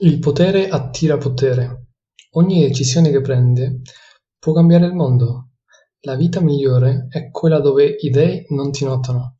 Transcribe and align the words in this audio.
Il 0.00 0.20
potere 0.20 0.68
attira 0.68 1.16
potere. 1.16 1.86
Ogni 2.34 2.60
decisione 2.60 3.10
che 3.10 3.20
prendi 3.20 3.82
può 4.38 4.52
cambiare 4.52 4.86
il 4.86 4.92
mondo. 4.92 5.48
La 6.02 6.14
vita 6.14 6.40
migliore 6.40 7.08
è 7.10 7.32
quella 7.32 7.58
dove 7.58 7.96
i 7.98 8.08
dei 8.08 8.44
non 8.50 8.70
ti 8.70 8.84
notano. 8.84 9.38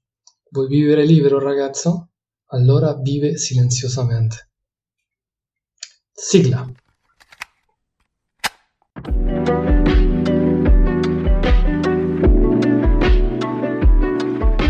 Vuoi 0.51 0.67
vivere 0.67 1.05
libero, 1.05 1.39
ragazzo? 1.39 2.09
Allora 2.47 2.93
vive 2.95 3.37
silenziosamente. 3.37 4.51
Sigla. 6.11 6.69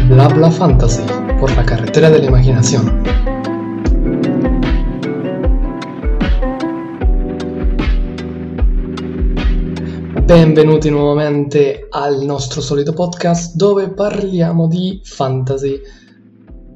Bla 0.06 0.28
Bla 0.28 0.50
Fantasy 0.50 1.06
por 1.38 1.50
la 1.56 1.64
carretera 1.64 2.10
de 2.10 2.18
la 2.18 2.26
imaginación. 2.26 3.27
Benvenuti 10.28 10.90
nuovamente 10.90 11.86
al 11.88 12.22
nostro 12.22 12.60
solito 12.60 12.92
podcast 12.92 13.54
dove 13.54 13.94
parliamo 13.94 14.66
di 14.66 15.00
fantasy 15.02 15.80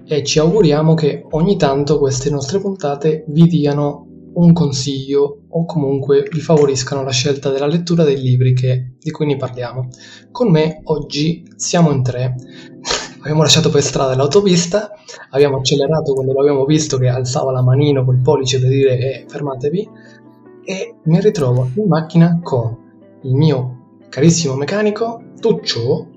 e 0.06 0.24
ci 0.24 0.38
auguriamo 0.38 0.94
che 0.94 1.26
ogni 1.32 1.58
tanto 1.58 1.98
queste 1.98 2.30
nostre 2.30 2.60
puntate 2.60 3.26
vi 3.28 3.46
diano 3.46 4.06
un 4.32 4.54
consiglio 4.54 5.42
o 5.50 5.66
comunque 5.66 6.26
vi 6.32 6.40
favoriscano 6.40 7.04
la 7.04 7.10
scelta 7.10 7.50
della 7.50 7.66
lettura 7.66 8.04
dei 8.04 8.18
libri 8.18 8.54
che, 8.54 8.94
di 8.98 9.10
cui 9.10 9.26
ne 9.26 9.36
parliamo. 9.36 9.88
Con 10.30 10.50
me 10.50 10.80
oggi 10.84 11.46
siamo 11.54 11.90
in 11.90 12.02
tre. 12.02 12.34
abbiamo 13.20 13.42
lasciato 13.42 13.68
per 13.68 13.82
strada 13.82 14.16
l'autopista, 14.16 14.92
abbiamo 15.28 15.58
accelerato 15.58 16.14
quando 16.14 16.32
l'abbiamo 16.32 16.64
visto 16.64 16.96
che 16.96 17.08
alzava 17.08 17.52
la 17.52 17.62
manino 17.62 18.02
col 18.02 18.22
pollice 18.22 18.58
per 18.58 18.70
dire 18.70 18.96
eh, 18.96 19.24
fermatevi 19.28 19.90
e 20.64 20.94
mi 21.02 21.20
ritrovo 21.20 21.68
in 21.74 21.86
macchina 21.86 22.40
con 22.42 22.81
il 23.22 23.34
mio 23.34 24.00
carissimo 24.08 24.54
meccanico 24.54 25.22
Tuccio. 25.40 26.08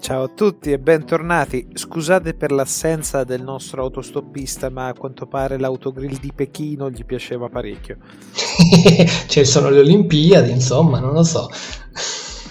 Ciao 0.00 0.22
a 0.22 0.28
tutti 0.28 0.72
e 0.72 0.78
bentornati. 0.78 1.68
Scusate 1.74 2.34
per 2.34 2.52
l'assenza 2.52 3.22
del 3.22 3.42
nostro 3.42 3.82
autostoppista, 3.82 4.70
ma 4.70 4.86
a 4.86 4.94
quanto 4.94 5.26
pare 5.26 5.58
l'autogrill 5.58 6.18
di 6.18 6.32
Pechino 6.34 6.90
gli 6.90 7.04
piaceva 7.04 7.48
parecchio. 7.48 7.98
Ci 9.26 9.44
sono 9.44 9.68
le 9.68 9.80
Olimpiadi, 9.80 10.50
insomma, 10.50 11.00
non 11.00 11.12
lo 11.12 11.22
so. 11.22 11.48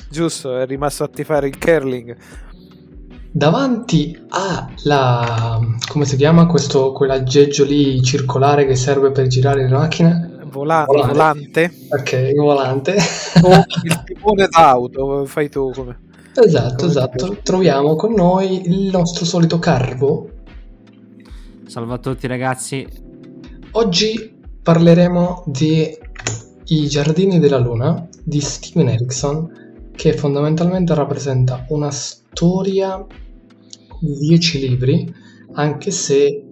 Giusto, 0.09 0.57
è 0.57 0.65
rimasto 0.65 1.03
a 1.03 1.07
tifare 1.07 1.47
il 1.47 1.57
curling 1.57 2.17
davanti 3.31 4.19
alla 4.29 5.59
come 5.87 6.05
si 6.05 6.15
chiama 6.15 6.47
questo 6.47 6.91
quell'aggeggio 6.91 7.63
lì 7.63 8.01
circolare 8.01 8.65
che 8.65 8.75
serve 8.75 9.11
per 9.11 9.27
girare 9.27 9.67
le 9.67 9.69
macchine 9.69 10.28
Vola- 10.49 10.85
volante. 10.85 11.11
volante. 11.13 11.71
Ok 11.89 12.33
volante. 12.35 12.95
O 13.41 13.63
il 13.83 14.03
timone 14.05 14.47
d'auto 14.47 15.25
fai 15.25 15.49
tu 15.49 15.71
come. 15.71 15.99
Esatto 16.35 16.75
come 16.75 16.89
esatto. 16.89 17.37
troviamo 17.43 17.95
con 17.95 18.13
noi 18.13 18.69
il 18.69 18.89
nostro 18.91 19.25
solito 19.25 19.59
Carbo 19.59 20.29
salve 21.69 21.93
a 21.93 21.97
tutti 21.99 22.25
ragazzi. 22.25 22.85
Oggi 23.71 24.37
parleremo 24.61 25.43
di 25.45 25.97
I 26.65 26.87
giardini 26.87 27.39
della 27.39 27.59
luna 27.59 28.07
di 28.23 28.41
Steven 28.41 28.89
Erickson 28.89 29.91
che 29.95 30.13
fondamentalmente 30.13 30.95
rappresenta 30.95 31.65
una 31.69 31.91
storia 31.91 33.05
di 33.99 34.17
10 34.17 34.59
libri, 34.67 35.13
anche 35.53 35.91
se 35.91 36.43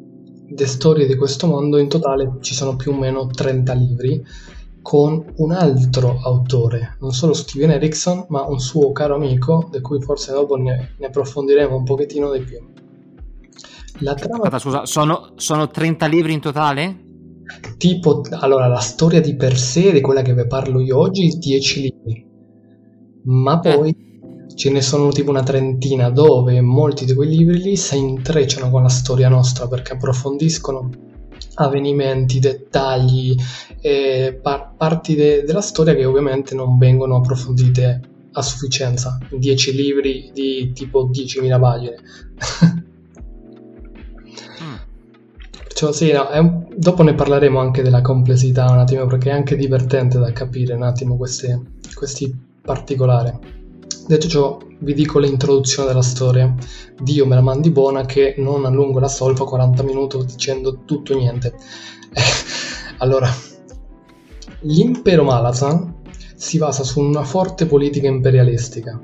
le 0.50 0.66
storie 0.66 1.06
di 1.06 1.16
questo 1.16 1.48
mondo 1.48 1.78
in 1.78 1.88
totale 1.88 2.38
ci 2.42 2.54
sono 2.54 2.76
più 2.76 2.92
o 2.92 2.98
meno 2.98 3.28
30 3.28 3.74
libri, 3.74 4.24
con 4.82 5.34
un 5.38 5.52
altro 5.52 6.20
autore, 6.24 6.96
non 7.02 7.12
solo 7.12 7.34
Steven 7.34 7.72
Erickson, 7.72 8.26
ma 8.30 8.46
un 8.48 8.60
suo 8.60 8.92
caro 8.92 9.16
amico, 9.16 9.68
di 9.72 9.82
cui 9.82 10.02
forse 10.02 10.32
dopo 10.32 10.56
ne, 10.56 10.94
ne 10.98 11.06
approfondiremo 11.06 11.76
un 11.76 11.84
pochettino 11.84 12.32
di 12.32 12.40
più. 12.40 12.58
La 14.00 14.14
trama... 14.14 14.44
Aspetta, 14.44 14.60
scusa, 14.60 14.86
sono, 14.86 15.34
sono 15.36 15.68
30 15.68 16.06
libri 16.06 16.34
in 16.34 16.40
totale? 16.40 17.04
Tipo, 17.78 18.22
allora, 18.30 18.68
la 18.68 18.80
storia 18.80 19.20
di 19.20 19.36
per 19.36 19.58
sé, 19.58 19.92
di 19.92 20.02
quella 20.02 20.22
che 20.22 20.34
vi 20.34 20.48
parlo 20.48 20.80
io 20.80 20.98
oggi, 20.98 21.28
10 21.38 21.82
libri 21.82 22.28
ma 23.28 23.60
eh. 23.62 23.76
poi 23.76 23.90
eh. 23.90 24.17
Ce 24.56 24.70
ne 24.72 24.82
sono 24.82 25.10
tipo 25.10 25.30
una 25.30 25.44
trentina 25.44 26.10
dove 26.10 26.60
molti 26.62 27.06
di 27.06 27.14
quei 27.14 27.30
libri 27.30 27.62
lì 27.62 27.78
si 27.78 27.98
intrecciano 27.98 28.70
con 28.70 28.84
la 28.84 28.90
storia 28.90 29.30
nostra 29.30 29.68
perché 29.68 29.94
approfondiscono 29.94 30.90
avvenimenti, 31.56 32.40
dettagli, 32.40 33.36
eh, 33.82 34.40
par- 34.42 34.76
parti 34.76 35.16
de- 35.16 35.44
della 35.44 35.62
storia 35.62 35.96
che 35.96 36.06
ovviamente 36.06 36.56
non 36.56 36.78
vengono 36.78 37.18
approfondite 37.18 38.02
a 38.32 38.42
sufficienza 38.42 39.20
in 39.32 39.40
10 39.40 39.74
libri 39.74 40.32
di 40.34 40.72
tipo 40.74 41.10
10.000 41.12 41.60
pagine. 41.60 41.96
mm. 44.64 44.76
Perciò 45.64 45.92
sì, 45.92 46.12
no, 46.12 46.28
un... 46.32 46.68
dopo 46.76 47.04
ne 47.04 47.16
parleremo 47.16 47.60
anche 47.60 47.82
della 47.82 48.02
complessità 48.02 48.70
un 48.70 48.80
attimo 48.80 49.06
perché 49.08 49.30
è 49.30 49.34
anche 49.34 49.56
divertente 49.56 50.20
da 50.20 50.32
capire 50.32 50.74
un 50.74 50.84
attimo 50.84 51.18
queste, 51.18 51.60
questi 51.96 52.36
particolare. 52.62 53.56
Detto 54.08 54.28
ciò, 54.30 54.58
vi 54.80 54.94
dico 54.94 55.20
l'introduzione 55.20 55.90
della 55.90 56.02
storia. 56.02 56.56
Dio 56.98 57.26
me 57.26 57.36
la 57.36 57.42
mandi 57.42 57.72
buona 57.72 58.06
che 58.06 58.36
non 58.38 58.64
allungo 58.64 59.00
la 59.00 59.10
solfa 59.10 59.44
40 59.44 59.84
minuti 59.84 60.18
dicendo 60.26 60.84
tutto 60.86 61.14
niente. 61.14 61.54
allora, 63.00 63.30
l'impero 64.62 65.24
Malazan 65.24 65.96
si 66.36 66.58
basa 66.58 66.86
su 66.86 67.02
una 67.02 67.26
forte 67.26 67.66
politica 67.66 68.08
imperialistica, 68.08 68.98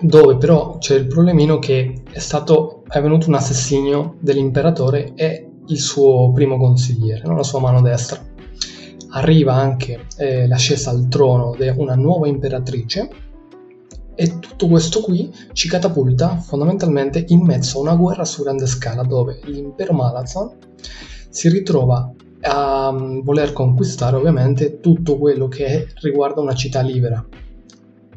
dove 0.00 0.38
però 0.38 0.78
c'è 0.78 0.94
il 0.94 1.06
problemino 1.06 1.58
che 1.58 2.02
è 2.10 2.18
stato 2.18 2.82
è 2.88 2.96
avvenuto 2.96 3.28
un 3.28 3.34
assassinio 3.34 4.16
dell'imperatore 4.20 5.12
e 5.14 5.50
il 5.66 5.78
suo 5.78 6.32
primo 6.32 6.56
consigliere, 6.56 7.24
non 7.26 7.36
la 7.36 7.42
sua 7.42 7.60
mano 7.60 7.82
destra 7.82 8.24
arriva 9.10 9.54
anche 9.54 10.06
eh, 10.18 10.46
l'ascesa 10.46 10.90
al 10.90 11.08
trono 11.08 11.54
di 11.58 11.72
una 11.74 11.94
nuova 11.94 12.28
imperatrice 12.28 13.08
e 14.16 14.38
tutto 14.38 14.66
questo 14.66 15.00
qui 15.02 15.30
ci 15.52 15.68
catapulta 15.68 16.38
fondamentalmente 16.38 17.24
in 17.28 17.42
mezzo 17.42 17.78
a 17.78 17.82
una 17.82 17.94
guerra 17.94 18.24
su 18.24 18.42
grande 18.42 18.66
scala 18.66 19.02
dove 19.02 19.40
l'impero 19.44 19.92
Malazan 19.92 20.50
si 21.28 21.50
ritrova 21.50 22.10
a 22.40 22.88
um, 22.88 23.22
voler 23.22 23.52
conquistare 23.52 24.16
ovviamente 24.16 24.80
tutto 24.80 25.18
quello 25.18 25.48
che 25.48 25.88
riguarda 26.00 26.40
una 26.40 26.54
città 26.54 26.80
libera 26.80 27.24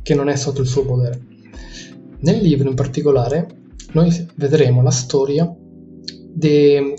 che 0.02 0.16
non 0.16 0.30
è 0.30 0.36
sotto 0.36 0.62
il 0.62 0.68
suo 0.68 0.86
potere. 0.86 1.22
Nel 2.22 2.38
libro 2.42 2.70
in 2.70 2.76
particolare 2.76 3.48
noi 3.92 4.28
vedremo 4.36 4.82
la 4.82 4.92
storia 4.92 5.54
di 6.34 6.94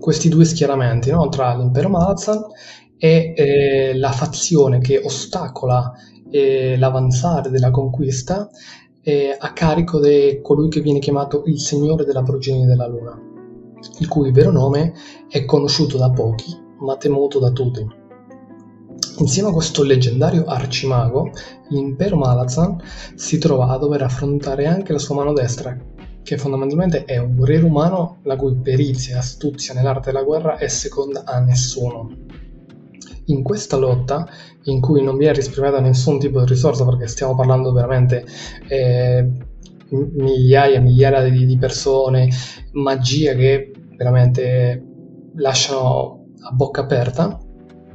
questi 0.00 0.28
due 0.28 0.44
schieramenti 0.44 1.10
no? 1.10 1.28
tra 1.28 1.54
l'impero 1.54 1.88
Malazan 1.88 2.42
è 2.96 3.32
eh, 3.36 3.96
la 3.96 4.12
fazione 4.12 4.80
che 4.80 4.98
ostacola 4.98 5.92
eh, 6.30 6.76
l'avanzare 6.76 7.50
della 7.50 7.70
conquista 7.70 8.48
eh, 9.02 9.34
a 9.38 9.52
carico 9.52 10.00
di 10.00 10.40
colui 10.42 10.68
che 10.68 10.80
viene 10.80 10.98
chiamato 10.98 11.44
il 11.46 11.58
Signore 11.58 12.04
della 12.04 12.22
progenie 12.22 12.66
della 12.66 12.86
Luna, 12.86 13.18
il 14.00 14.08
cui 14.08 14.32
vero 14.32 14.50
nome 14.50 14.92
è 15.28 15.44
conosciuto 15.44 15.96
da 15.96 16.10
pochi, 16.10 16.54
ma 16.80 16.96
temuto 16.96 17.38
da 17.38 17.50
tutti. 17.50 17.86
Insieme 19.18 19.48
a 19.48 19.52
questo 19.52 19.82
leggendario 19.82 20.44
arcimago, 20.44 21.30
l'impero 21.70 22.16
Malazan 22.16 22.80
si 23.14 23.38
trova 23.38 23.68
a 23.68 23.78
dover 23.78 24.02
affrontare 24.02 24.66
anche 24.66 24.92
la 24.92 24.98
sua 24.98 25.16
mano 25.16 25.32
destra, 25.32 25.76
che 26.22 26.36
fondamentalmente 26.36 27.04
è 27.04 27.16
un 27.18 27.34
guerriero 27.34 27.66
umano 27.66 28.18
la 28.22 28.36
cui 28.36 28.54
perizia 28.56 29.16
e 29.16 29.18
astuzia 29.18 29.74
nell'arte 29.74 30.12
della 30.12 30.22
guerra 30.22 30.56
è 30.56 30.68
seconda 30.68 31.24
a 31.24 31.40
nessuno. 31.40 32.27
In 33.28 33.42
questa 33.42 33.76
lotta, 33.76 34.26
in 34.64 34.80
cui 34.80 35.02
non 35.02 35.16
viene 35.16 35.34
risparmiata 35.34 35.80
nessun 35.80 36.18
tipo 36.18 36.40
di 36.40 36.46
risorsa, 36.46 36.84
perché 36.84 37.06
stiamo 37.06 37.34
parlando 37.34 37.72
veramente 37.72 38.24
eh, 38.68 39.26
migliaia 39.90 40.76
e 40.76 40.80
migliaia 40.80 41.28
di, 41.28 41.46
di 41.46 41.56
persone, 41.56 42.28
magia 42.72 43.34
che 43.34 43.72
veramente 43.96 44.82
lasciano 45.36 46.26
a 46.40 46.52
bocca 46.52 46.82
aperta, 46.82 47.38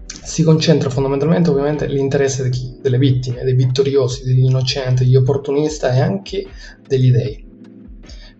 si 0.05 0.43
concentra 0.43 0.89
fondamentalmente 0.89 1.49
ovviamente 1.49 1.87
l'interesse? 1.87 2.49
Delle 2.81 2.97
vittime, 2.97 3.43
dei 3.43 3.55
vittoriosi, 3.55 4.23
degli 4.25 4.43
innocenti, 4.43 5.03
degli 5.03 5.15
opportunisti 5.15 5.85
e 5.85 5.99
anche 5.99 6.45
degli 6.87 7.11
dei. 7.11 7.45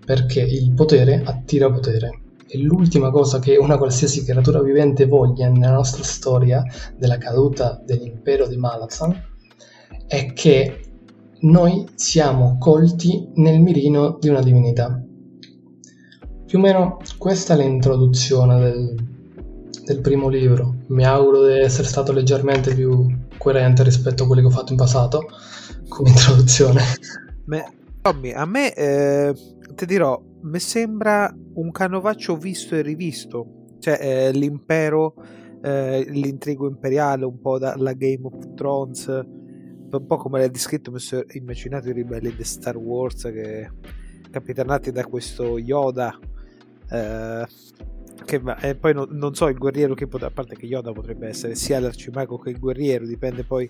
Perché 0.06 0.42
il 0.42 0.74
potere 0.74 1.22
attira 1.24 1.72
potere 1.72 2.23
e 2.54 2.60
l'ultima 2.60 3.10
cosa 3.10 3.40
che 3.40 3.58
una 3.58 3.80
qualsiasi 3.80 4.24
creatura 4.24 4.62
vivente 4.62 5.08
voglia 5.08 5.50
nella 5.50 5.74
nostra 5.74 6.04
storia 6.04 6.64
della 6.96 7.18
caduta 7.18 7.82
dell'impero 7.84 8.48
di 8.48 8.58
Malazan 8.58 9.20
è 10.06 10.34
che 10.34 10.84
noi 11.40 11.88
siamo 11.96 12.58
colti 12.60 13.28
nel 13.38 13.60
mirino 13.60 14.20
di 14.20 14.30
una 14.30 14.44
divinità. 14.44 15.04
Più 16.46 16.60
o 16.60 16.62
meno 16.62 17.00
questa 17.18 17.56
è 17.56 17.58
l'introduzione 17.58 18.60
del, 18.60 18.96
del 19.86 20.02
primo 20.02 20.30
libro. 20.30 20.76
Mi 20.90 21.06
auguro 21.06 21.48
di 21.48 21.58
essere 21.58 21.88
stato 21.88 22.12
leggermente 22.12 22.76
più 22.76 23.08
coerente 23.40 23.82
rispetto 23.82 24.24
a 24.24 24.28
quelli 24.28 24.44
che 24.44 24.48
ho 24.50 24.52
fatto 24.52 24.74
in 24.74 24.78
passato 24.78 25.26
come 25.88 26.10
introduzione. 26.14 26.84
Beh, 27.46 27.66
Tommy, 28.04 28.32
a 28.32 28.46
me 28.46 28.72
eh, 28.76 29.34
ti 29.74 29.88
dirò, 29.88 30.22
mi 30.44 30.60
sembra 30.60 31.34
un 31.54 31.72
canovaccio 31.72 32.36
visto 32.36 32.76
e 32.76 32.82
rivisto. 32.82 33.66
Cioè, 33.80 33.98
eh, 34.00 34.32
l'impero, 34.32 35.16
eh, 35.62 36.06
l'intrigo 36.08 36.68
imperiale, 36.68 37.26
un 37.26 37.40
po' 37.40 37.58
dalla 37.60 37.94
Game 37.94 38.22
of 38.24 38.54
Thrones, 38.56 39.08
un 39.08 40.06
po' 40.08 40.18
come 40.18 40.40
l'hai 40.40 40.50
descritto, 40.50 40.92
mi 40.92 41.00
sono 41.00 41.24
immaginato 41.32 41.90
i 41.90 41.94
ribelli 41.94 42.34
di 42.36 42.44
Star 42.44 42.78
Wars 42.78 43.24
che 43.24 43.70
capitanati 44.32 44.92
da 44.92 45.06
questo 45.06 45.58
Yoda. 45.58 46.18
Eh, 46.90 47.46
che, 48.26 48.42
e 48.62 48.76
poi 48.76 48.94
no, 48.94 49.08
non 49.10 49.36
so 49.36 49.48
il 49.48 49.58
guerriero 49.58 49.94
che 49.94 50.08
potrebbe, 50.08 50.32
a 50.32 50.36
parte 50.36 50.56
che 50.56 50.66
Yoda 50.66 50.92
potrebbe 50.92 51.28
essere 51.28 51.56
sia 51.56 51.80
l'arcimago 51.80 52.38
che 52.38 52.50
il 52.50 52.60
guerriero, 52.60 53.06
dipende 53.06 53.44
poi 53.44 53.70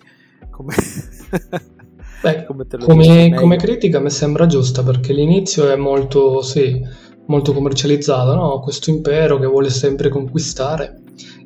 come... 0.50 0.76
Beh, 2.24 2.46
come, 2.46 2.66
come, 2.80 3.34
come, 3.36 3.58
critica 3.58 4.00
mi 4.00 4.10
sembra 4.10 4.46
giusta 4.46 4.81
perché 4.81 5.12
l'inizio 5.12 5.70
è 5.70 5.75
molto, 5.75 6.42
sì, 6.42 6.81
molto 7.25 7.52
commercializzato, 7.52 8.34
no? 8.34 8.62
questo 8.62 8.92
impero 8.92 9.38
che 9.40 9.46
vuole 9.46 9.70
sempre 9.70 10.08
conquistare 10.08 11.02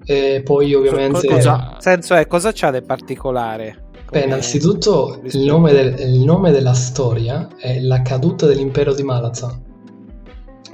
e 0.05 0.41
poi 0.43 0.75
ovviamente... 0.75 1.27
Cosa, 1.27 1.77
senso 1.79 2.13
è, 2.13 2.27
cosa 2.27 2.51
c'ha 2.53 2.69
di 2.69 2.83
particolare? 2.83 3.85
Beh, 4.11 4.25
innanzitutto 4.25 5.19
il 5.23 5.39
nome, 5.39 5.73
del, 5.73 5.99
il 5.99 6.23
nome, 6.23 6.51
della 6.51 6.73
storia 6.73 7.49
è 7.57 7.81
La 7.81 8.03
caduta 8.03 8.45
dell'impero 8.45 8.93
di 8.93 9.01
Malazan. 9.01 9.65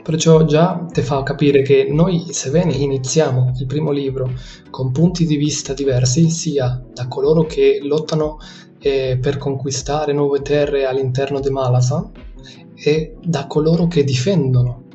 Perciò 0.04 0.44
già 0.44 0.86
ti 0.92 1.02
fa 1.02 1.24
capire 1.24 1.62
che 1.62 1.88
noi, 1.90 2.26
sebbene 2.30 2.74
iniziamo 2.74 3.54
il 3.58 3.66
primo 3.66 3.92
libro 3.92 4.34
con 4.70 4.92
punti 4.92 5.26
di 5.26 5.38
vista 5.38 5.74
diversi, 5.74 6.30
sia 6.30 6.84
da 6.94 7.08
coloro 7.08 7.46
che 7.46 7.80
lottano 7.82 8.38
eh, 8.84 9.18
per 9.20 9.38
conquistare 9.38 10.12
nuove 10.12 10.42
terre 10.42 10.86
all'interno 10.86 11.40
di 11.40 11.50
Malazan 11.50 12.12
e 12.76 13.16
da 13.24 13.48
coloro 13.48 13.88
che 13.88 14.04
difendono 14.04 14.88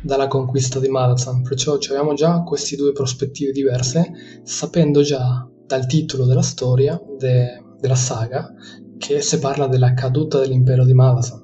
dalla 0.00 0.28
conquista 0.28 0.78
di 0.78 0.88
Malazan. 0.88 1.42
Perciò 1.42 1.74
abbiamo 1.74 2.14
già 2.14 2.42
queste 2.42 2.76
due 2.76 2.92
prospettive 2.92 3.50
diverse, 3.50 4.12
sapendo 4.44 5.02
già 5.02 5.44
dal 5.66 5.86
titolo 5.86 6.24
della 6.24 6.42
storia, 6.42 7.00
de, 7.18 7.62
della 7.80 7.96
saga, 7.96 8.54
che 8.96 9.20
si 9.20 9.38
parla 9.40 9.66
della 9.66 9.92
caduta 9.92 10.38
dell'impero 10.38 10.84
di 10.84 10.94
Malazan. 10.94 11.40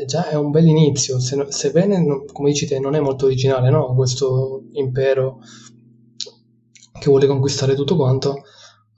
Eh, 0.00 0.04
già 0.04 0.28
è 0.28 0.34
un 0.34 0.50
bel 0.50 0.66
inizio, 0.66 1.20
se, 1.20 1.46
sebbene, 1.50 2.24
come 2.32 2.50
dici 2.50 2.66
te, 2.66 2.80
non 2.80 2.96
è 2.96 3.00
molto 3.00 3.26
originale, 3.26 3.70
no? 3.70 3.94
Questo 3.94 4.64
impero 4.72 5.38
che 6.98 7.08
vuole 7.08 7.26
conquistare 7.26 7.74
tutto 7.74 7.96
quanto, 7.96 8.42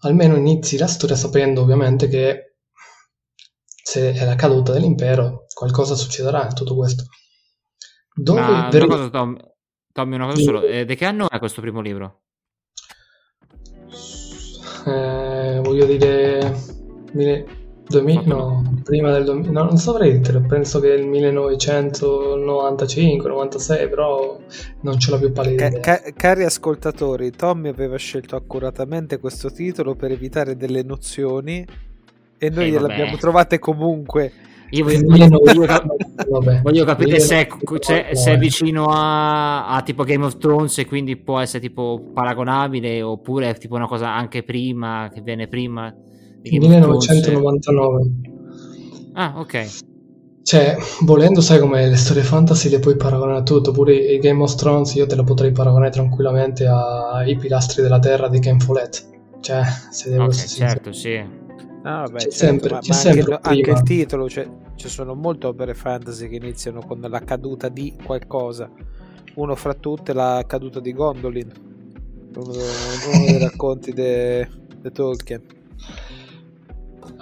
almeno 0.04 0.36
inizi 0.36 0.76
la 0.76 0.86
storia 0.86 1.16
sapendo 1.16 1.62
ovviamente 1.62 2.08
che 2.08 2.56
se 3.82 4.12
è 4.12 4.24
la 4.24 4.34
caduta 4.34 4.72
dell'impero 4.72 5.46
qualcosa 5.52 5.94
succederà 5.94 6.46
in 6.46 6.54
tutto 6.54 6.74
questo. 6.74 7.04
Dove 8.14 8.40
Ma 8.40 8.68
ver- 8.70 8.84
una 8.84 8.96
cosa, 8.96 9.10
Tom, 9.10 9.36
Tommy, 9.92 10.14
una 10.14 10.26
cosa 10.26 10.42
solo, 10.42 10.62
eh, 10.62 10.84
di 10.84 10.94
che 10.94 11.04
anno 11.04 11.28
è 11.28 11.38
questo 11.38 11.60
primo 11.60 11.80
libro? 11.80 12.22
Eh, 14.86 15.60
voglio 15.62 15.86
dire... 15.86 16.60
Mille... 17.12 17.63
2000, 17.86 18.26
no, 18.26 18.80
prima 18.82 19.12
del 19.12 19.24
2000, 19.24 19.50
no, 19.50 19.64
non 19.64 19.76
saprei 19.76 20.12
dirtelo, 20.12 20.40
penso 20.42 20.80
che 20.80 20.88
il 20.88 21.06
1995, 21.06 23.28
96, 23.28 23.88
però 23.88 24.38
non 24.80 24.98
ce 24.98 25.10
l'ho 25.10 25.18
più 25.18 25.32
pallida 25.32 25.68
ca- 25.68 25.80
ca- 25.80 26.00
Cari 26.16 26.44
ascoltatori, 26.44 27.30
Tommy 27.30 27.68
aveva 27.68 27.96
scelto 27.96 28.36
accuratamente 28.36 29.18
questo 29.18 29.52
titolo 29.52 29.94
per 29.94 30.12
evitare 30.12 30.56
delle 30.56 30.82
nozioni 30.82 31.66
e 32.38 32.50
noi 32.50 32.64
eh, 32.64 32.70
gliel'abbiamo 32.70 33.16
trovate 33.16 33.58
comunque. 33.58 34.32
Io 34.70 34.82
voglio, 34.82 35.06
voglio, 35.06 35.28
voglio, 35.44 35.66
voglio 36.62 36.84
capire 36.84 37.20
se 37.20 37.46
è, 37.46 37.48
se, 37.80 38.06
se 38.12 38.32
è, 38.32 38.38
vicino 38.38 38.86
a, 38.86 39.68
a, 39.68 39.82
tipo 39.82 40.04
Game 40.04 40.24
of 40.24 40.38
Thrones 40.38 40.78
e 40.78 40.86
quindi 40.86 41.16
può 41.16 41.38
essere 41.38 41.60
tipo 41.60 42.10
paragonabile 42.12 43.02
oppure 43.02 43.50
è 43.50 43.56
tipo 43.56 43.76
una 43.76 43.86
cosa 43.86 44.12
anche 44.12 44.42
prima, 44.42 45.10
che 45.12 45.20
viene 45.20 45.46
prima 45.46 45.94
1999. 46.50 48.10
Ah, 49.14 49.34
ok. 49.38 49.82
Cioè, 50.42 50.76
volendo, 51.00 51.40
sai 51.40 51.58
come 51.58 51.88
le 51.88 51.96
storie 51.96 52.22
fantasy 52.22 52.68
le 52.68 52.78
puoi 52.78 52.96
paragonare 52.96 53.38
a 53.38 53.42
tutto, 53.42 53.72
pure 53.72 53.94
i 53.94 54.18
Game 54.18 54.42
of 54.42 54.54
Thrones 54.56 54.94
io 54.94 55.06
te 55.06 55.16
la 55.16 55.24
potrei 55.24 55.52
paragonare 55.52 55.90
tranquillamente 55.90 56.66
ai 56.66 57.34
pilastri 57.36 57.80
della 57.80 57.98
terra 57.98 58.28
di 58.28 58.40
Ken 58.40 58.60
Follett. 58.60 59.06
Cioè, 59.40 59.62
se 59.90 60.10
devo 60.10 60.24
okay, 60.24 60.46
certo, 60.46 60.92
sì. 60.92 61.14
Ah, 61.84 62.00
vabbè, 62.00 62.18
c'è 62.18 62.28
certo, 62.28 62.34
sempre, 62.34 62.70
ma, 62.70 62.78
c'è 62.80 62.88
ma 62.88 62.94
sempre 62.94 63.34
anche, 63.40 63.48
anche, 63.48 63.70
il 63.70 63.82
titolo, 63.82 64.28
cioè, 64.28 64.46
ci 64.74 64.88
sono 64.88 65.14
molte 65.14 65.46
opere 65.46 65.72
fantasy 65.72 66.28
che 66.28 66.36
iniziano 66.36 66.80
con 66.80 67.00
la 67.00 67.20
caduta 67.20 67.70
di 67.70 67.94
qualcosa. 68.04 68.70
Uno 69.36 69.54
fra 69.54 69.72
tutte 69.72 70.12
la 70.12 70.44
caduta 70.46 70.78
di 70.78 70.92
Gondolin, 70.92 71.52
uno, 72.36 72.52
uno 72.52 73.24
dei 73.24 73.38
racconti 73.40 73.92
di 73.92 74.90
Tolkien. 74.92 75.42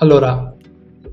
Allora, 0.03 0.53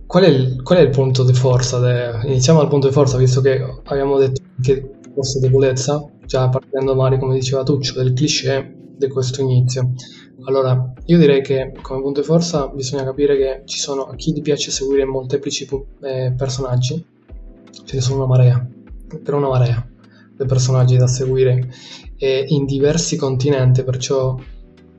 qual 0.08 0.24
è, 0.24 0.28
il, 0.28 0.64
qual 0.64 0.80
è 0.80 0.82
il 0.82 0.90
punto 0.90 1.24
di 1.24 1.34
forza? 1.34 1.78
De... 1.78 2.28
Iniziamo 2.28 2.58
dal 2.58 2.70
punto 2.70 2.88
di 2.88 2.94
forza, 2.94 3.18
visto 3.18 3.40
che 3.40 3.64
abbiamo 3.84 4.18
detto 4.18 4.42
che 4.60 4.94
fosse 5.14 5.40
debolezza, 5.40 6.10
già 6.26 6.50
partendo 6.50 6.96
magari, 6.96 7.20
come 7.20 7.36
diceva 7.36 7.62
Tuccio, 7.62 8.02
del 8.02 8.14
cliché 8.14 8.76
di 8.98 9.08
questo 9.08 9.42
inizio. 9.42 9.92
Allora, 10.46 10.92
io 11.06 11.20
direi 11.20 11.44
che 11.44 11.72
come 11.84 12.02
punto 12.02 12.22
di 12.22 12.26
forza 12.26 12.68
bisogna 12.70 13.04
capire 13.04 13.38
che 13.38 13.62
ci 13.66 13.78
sono, 13.78 14.06
a 14.06 14.16
chi 14.16 14.34
gli 14.34 14.42
piace 14.42 14.72
seguire 14.72 15.06
molteplici 15.06 15.68
eh, 16.02 16.34
personaggi, 16.36 17.06
ce 17.86 17.96
ne 17.96 18.02
sono 18.02 18.16
una 18.16 18.26
marea, 18.26 18.68
per 19.24 19.36
una 19.36 19.50
marea 19.50 19.88
di 20.36 20.46
personaggi 20.48 20.98
da 20.98 21.06
seguire 21.06 21.70
e 22.18 22.44
in 22.48 22.66
diversi 22.66 23.18
continenti, 23.18 23.84
perciò 23.84 24.36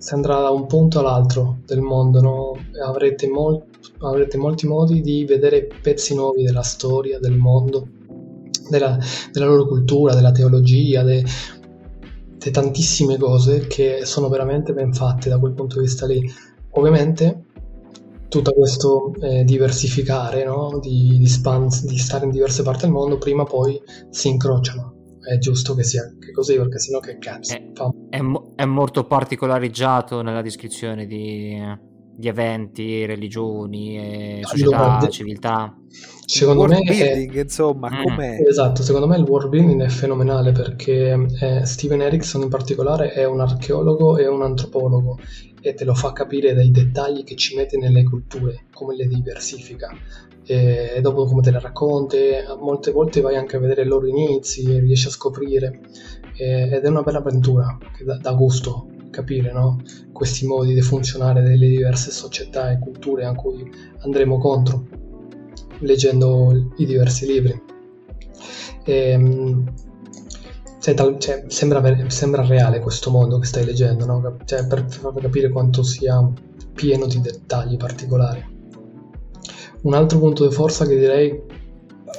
si 0.00 0.14
andrà 0.14 0.40
da 0.40 0.48
un 0.48 0.66
punto 0.66 1.00
all'altro 1.00 1.58
del 1.66 1.82
mondo, 1.82 2.22
no? 2.22 2.56
avrete, 2.82 3.28
mol- 3.28 3.62
avrete, 3.98 4.38
molti 4.38 4.66
modi 4.66 5.02
di 5.02 5.26
vedere 5.26 5.68
pezzi 5.82 6.14
nuovi 6.14 6.42
della 6.42 6.62
storia, 6.62 7.18
del 7.18 7.36
mondo, 7.36 7.86
della, 8.70 8.98
della 9.30 9.44
loro 9.44 9.66
cultura, 9.66 10.14
della 10.14 10.32
teologia, 10.32 11.04
di 11.04 11.22
tantissime 12.50 13.18
cose 13.18 13.66
che 13.66 14.06
sono 14.06 14.30
veramente 14.30 14.72
ben 14.72 14.94
fatte 14.94 15.28
da 15.28 15.38
quel 15.38 15.52
punto 15.52 15.76
di 15.76 15.82
vista 15.82 16.06
lì. 16.06 16.26
Ovviamente 16.70 17.44
tutto 18.30 18.54
questo 18.54 19.12
eh, 19.20 19.44
diversificare, 19.44 20.44
no? 20.44 20.78
di, 20.80 21.18
di, 21.18 21.26
span- 21.26 21.68
di 21.82 21.98
stare 21.98 22.24
in 22.24 22.30
diverse 22.30 22.62
parti 22.62 22.86
del 22.86 22.92
mondo, 22.92 23.18
prima 23.18 23.42
o 23.42 23.46
poi 23.46 23.78
si 24.08 24.28
incrociano 24.28 24.99
è 25.22 25.38
giusto 25.38 25.74
che 25.74 25.82
sia 25.82 26.02
anche 26.02 26.32
così 26.32 26.56
perché 26.56 26.78
sennò 26.78 26.98
che 27.00 27.18
cazzo 27.18 27.54
è, 27.54 27.70
è, 28.10 28.20
è 28.56 28.64
molto 28.64 29.04
particolarizzato 29.04 30.22
nella 30.22 30.42
descrizione 30.42 31.06
di, 31.06 31.58
di 32.14 32.28
eventi, 32.28 33.04
religioni, 33.06 33.98
e 33.98 34.40
società, 34.42 34.76
allora, 34.76 35.08
civiltà 35.08 35.74
secondo 36.26 36.66
me 36.66 36.80
è, 36.82 37.28
insomma 37.32 37.88
mm. 37.90 38.02
com'è? 38.02 38.38
esatto 38.46 38.82
secondo 38.82 39.08
me 39.08 39.16
il 39.16 39.24
world 39.24 39.48
building 39.48 39.82
è 39.82 39.88
fenomenale 39.88 40.52
perché 40.52 41.26
eh, 41.40 41.64
Steven 41.64 42.02
Erickson 42.02 42.42
in 42.42 42.48
particolare 42.48 43.12
è 43.12 43.24
un 43.24 43.40
archeologo 43.40 44.16
e 44.16 44.28
un 44.28 44.42
antropologo 44.42 45.18
e 45.60 45.74
te 45.74 45.84
lo 45.84 45.94
fa 45.94 46.12
capire 46.12 46.54
dai 46.54 46.70
dettagli 46.70 47.24
che 47.24 47.34
ci 47.34 47.56
mette 47.56 47.76
nelle 47.76 48.04
culture 48.04 48.66
come 48.72 48.94
le 48.94 49.06
diversifica 49.06 49.92
e 50.44 50.98
dopo 51.00 51.24
come 51.26 51.42
te 51.42 51.50
le 51.50 51.60
racconti, 51.60 52.18
molte 52.58 52.90
volte 52.90 53.20
vai 53.20 53.36
anche 53.36 53.56
a 53.56 53.60
vedere 53.60 53.82
i 53.82 53.86
loro 53.86 54.06
inizi 54.06 54.64
e 54.74 54.80
riesci 54.80 55.06
a 55.06 55.10
scoprire 55.10 55.80
ed 56.36 56.82
è 56.84 56.88
una 56.88 57.02
bella 57.02 57.18
avventura 57.18 57.76
che 57.94 58.04
dà, 58.04 58.16
dà 58.16 58.32
gusto 58.32 58.86
capire 59.10 59.52
no? 59.52 59.82
questi 60.12 60.46
modi 60.46 60.72
di 60.72 60.80
funzionare 60.80 61.42
delle 61.42 61.68
diverse 61.68 62.10
società 62.10 62.70
e 62.70 62.78
culture 62.78 63.24
a 63.24 63.34
cui 63.34 63.70
andremo 63.98 64.38
contro 64.38 64.86
leggendo 65.80 66.72
i 66.76 66.86
diversi 66.86 67.26
libri. 67.26 67.62
E, 68.84 69.64
cioè, 70.80 70.94
cioè, 71.18 71.44
sembra, 71.48 72.08
sembra, 72.08 72.46
reale 72.46 72.80
questo 72.80 73.10
mondo 73.10 73.38
che 73.38 73.46
stai 73.46 73.64
leggendo, 73.64 74.06
no? 74.06 74.36
cioè, 74.44 74.66
per 74.66 74.86
far 74.88 75.12
capire 75.14 75.50
quanto 75.50 75.82
sia 75.82 76.26
pieno 76.72 77.06
di 77.06 77.20
dettagli 77.20 77.76
particolari. 77.76 78.58
Un 79.82 79.94
altro 79.94 80.18
punto 80.18 80.46
di 80.46 80.54
forza 80.54 80.86
che 80.86 80.96
direi 80.96 81.40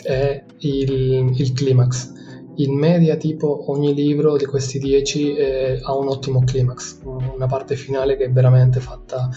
è 0.03 0.44
il, 0.60 1.34
il 1.36 1.53
climax. 1.53 2.12
In 2.56 2.77
media, 2.77 3.15
tipo, 3.15 3.72
ogni 3.72 3.94
libro 3.94 4.36
di 4.36 4.46
questi 4.46 4.77
10 4.77 5.36
eh, 5.36 5.80
ha 5.82 5.96
un 5.96 6.10
ottimo 6.10 6.44
climax, 6.44 7.00
una 7.03 7.46
parte 7.46 7.75
finale 7.75 8.18
che 8.18 8.25
è 8.25 8.32
veramente 8.32 8.80
fatta 8.80 9.30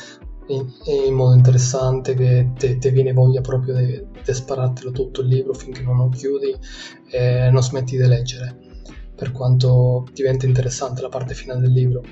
in, 0.49 0.67
in 1.07 1.15
modo 1.15 1.35
interessante, 1.35 2.15
che 2.15 2.51
ti 2.57 2.91
viene 2.91 3.13
voglia 3.13 3.41
proprio 3.41 3.75
di 3.75 4.03
sparartelo 4.23 4.91
tutto 4.91 5.21
il 5.21 5.29
libro 5.29 5.55
finché 5.55 5.83
non 5.83 5.97
lo 5.97 6.09
chiudi 6.09 6.55
e 7.11 7.49
non 7.51 7.63
smetti 7.63 7.97
di 7.97 8.07
leggere, 8.07 8.57
per 9.15 9.33
quanto 9.33 10.07
diventa 10.13 10.47
interessante 10.47 11.01
la 11.01 11.09
parte 11.09 11.35
finale 11.35 11.61
del 11.61 11.73
libro. 11.73 12.03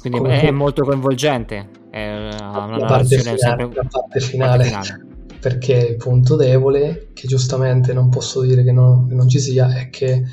Quindi 0.00 0.18
Come 0.18 0.40
è, 0.40 0.50
molto 0.50 0.84
coinvolgente. 0.84 1.68
È 1.90 2.08
una 2.08 2.76
la, 2.76 2.86
parte 2.86 3.18
finale, 3.18 3.38
sempre... 3.38 3.70
la 3.74 3.86
parte 3.90 4.20
finale. 4.20 4.70
Parte 4.70 4.86
finale. 4.86 5.07
Perché 5.40 5.74
il 5.74 5.96
punto 5.96 6.36
debole, 6.36 7.10
che 7.12 7.28
giustamente 7.28 7.92
non 7.92 8.08
posso 8.08 8.40
dire 8.40 8.64
che 8.64 8.72
non, 8.72 9.06
che 9.06 9.14
non 9.14 9.28
ci 9.28 9.38
sia, 9.38 9.72
è 9.72 9.88
che 9.88 10.24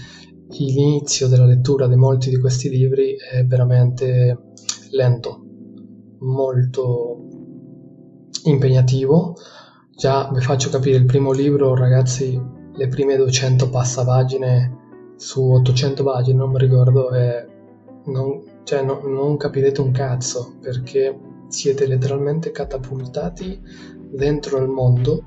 l'inizio 0.50 1.28
della 1.28 1.46
lettura 1.46 1.88
di 1.88 1.96
molti 1.96 2.30
di 2.30 2.40
questi 2.40 2.70
libri 2.70 3.16
è 3.16 3.44
veramente 3.46 4.54
lento, 4.92 5.44
molto 6.20 7.28
impegnativo. 8.46 9.36
Già 9.96 10.30
vi 10.34 10.42
faccio 10.42 10.70
capire 10.70 10.98
il 10.98 11.06
primo 11.06 11.32
libro, 11.32 11.76
ragazzi, 11.76 12.40
le 12.74 12.88
prime 12.88 13.16
200 13.16 13.70
passa 13.70 14.04
pagine 14.04 15.14
su 15.16 15.42
800 15.42 16.04
pagine, 16.04 16.38
non 16.38 16.52
mi 16.52 16.58
ricordo, 16.58 17.12
e 17.12 17.48
non, 18.06 18.42
cioè, 18.64 18.84
no, 18.84 19.02
non 19.06 19.38
capirete 19.38 19.82
un 19.82 19.92
cazzo 19.92 20.58
perché 20.62 21.18
siete 21.48 21.88
letteralmente 21.88 22.52
catapultati 22.52 23.62
dentro 24.15 24.57
il 24.57 24.69
mondo 24.69 25.24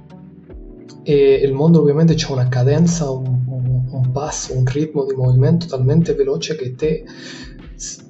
e 1.03 1.41
il 1.43 1.53
mondo 1.53 1.81
ovviamente 1.81 2.15
ha 2.15 2.33
una 2.33 2.49
cadenza, 2.49 3.11
un, 3.11 3.45
un, 3.47 3.89
un, 3.91 4.11
passo, 4.13 4.55
un 4.55 4.67
ritmo 4.67 5.05
di 5.05 5.15
movimento 5.15 5.67
talmente 5.67 6.15
veloce 6.15 6.55
che 6.57 6.75
te 6.75 7.05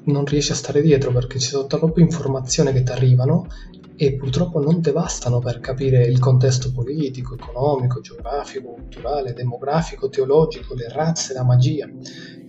non 0.05 0.25
riesci 0.25 0.53
a 0.53 0.57
stare 0.57 0.81
dietro 0.81 1.13
perché 1.13 1.39
ci 1.39 1.49
sono 1.49 1.67
troppe 1.67 2.01
informazioni 2.01 2.73
che 2.73 2.83
ti 2.83 2.91
arrivano 2.91 3.47
e 3.95 4.15
purtroppo 4.15 4.61
non 4.61 4.81
ti 4.81 4.93
bastano 4.93 5.41
per 5.41 5.59
capire 5.59 6.07
il 6.07 6.21
contesto 6.21 6.73
politico, 6.73 7.35
economico, 7.35 8.01
geografico, 8.01 8.71
culturale, 8.71 9.33
demografico, 9.33 10.09
teologico, 10.09 10.75
le 10.75 10.89
razze, 10.89 11.35
la 11.35 11.43
magia. 11.43 11.89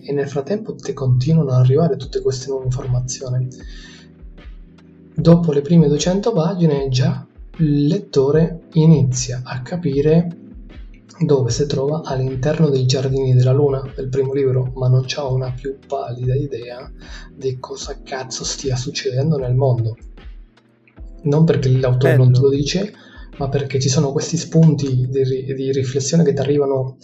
E 0.00 0.12
nel 0.12 0.28
frattempo 0.28 0.76
ti 0.76 0.92
continuano 0.92 1.50
ad 1.50 1.58
arrivare 1.58 1.96
tutte 1.96 2.22
queste 2.22 2.48
nuove 2.48 2.66
informazioni. 2.66 3.48
Dopo 5.12 5.52
le 5.52 5.60
prime 5.60 5.88
200 5.88 6.32
pagine 6.32 6.88
già 6.88 7.26
il 7.58 7.86
lettore 7.86 8.62
inizia 8.72 9.42
a 9.44 9.60
capire 9.62 10.36
dove 11.18 11.50
si 11.50 11.66
trova 11.66 12.02
all'interno 12.04 12.70
dei 12.70 12.86
giardini 12.86 13.34
della 13.34 13.52
luna 13.52 13.82
del 13.94 14.08
primo 14.08 14.32
libro, 14.32 14.72
ma 14.76 14.88
non 14.88 15.04
ha 15.14 15.26
una 15.26 15.52
più 15.52 15.76
pallida 15.86 16.34
idea 16.34 16.90
di 17.34 17.58
cosa 17.58 18.00
cazzo 18.02 18.44
stia 18.44 18.76
succedendo 18.76 19.36
nel 19.36 19.54
mondo 19.54 19.96
non 21.22 21.44
perché 21.44 21.68
l'autore 21.68 22.12
Bello. 22.12 22.24
non 22.24 22.32
te 22.32 22.40
lo 22.40 22.48
dice, 22.48 22.92
ma 23.38 23.48
perché 23.48 23.80
ci 23.80 23.88
sono 23.88 24.12
questi 24.12 24.36
spunti 24.36 25.08
di, 25.08 25.54
di 25.54 25.72
riflessione 25.72 26.22
che 26.22 26.32
ti 26.32 26.40
arrivano 26.40 26.96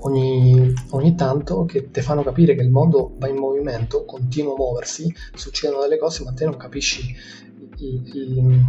ogni, 0.00 0.72
ogni, 0.90 1.14
tanto 1.14 1.64
che 1.64 1.90
ti 1.90 2.00
fanno 2.00 2.22
capire 2.22 2.54
che 2.54 2.62
il 2.62 2.70
mondo 2.70 3.14
va 3.18 3.28
in 3.28 3.36
movimento, 3.36 4.04
continua 4.04 4.52
a 4.52 4.56
muoversi, 4.56 5.12
succedono 5.34 5.82
delle 5.82 5.98
cose, 5.98 6.22
ma 6.22 6.32
te 6.32 6.44
non 6.44 6.56
capisci 6.56 7.14
il, 7.84 8.60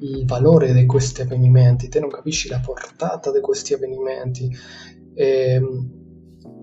il, 0.00 0.24
valore 0.26 0.72
di 0.72 0.86
questi 0.86 1.22
avvenimenti, 1.22 1.88
te 1.88 2.00
non 2.00 2.10
capisci 2.10 2.48
la 2.48 2.60
portata 2.60 3.32
di 3.32 3.40
questi 3.40 3.74
avvenimenti. 3.74 4.54
E, 5.14 5.26
ehm, 5.52 5.96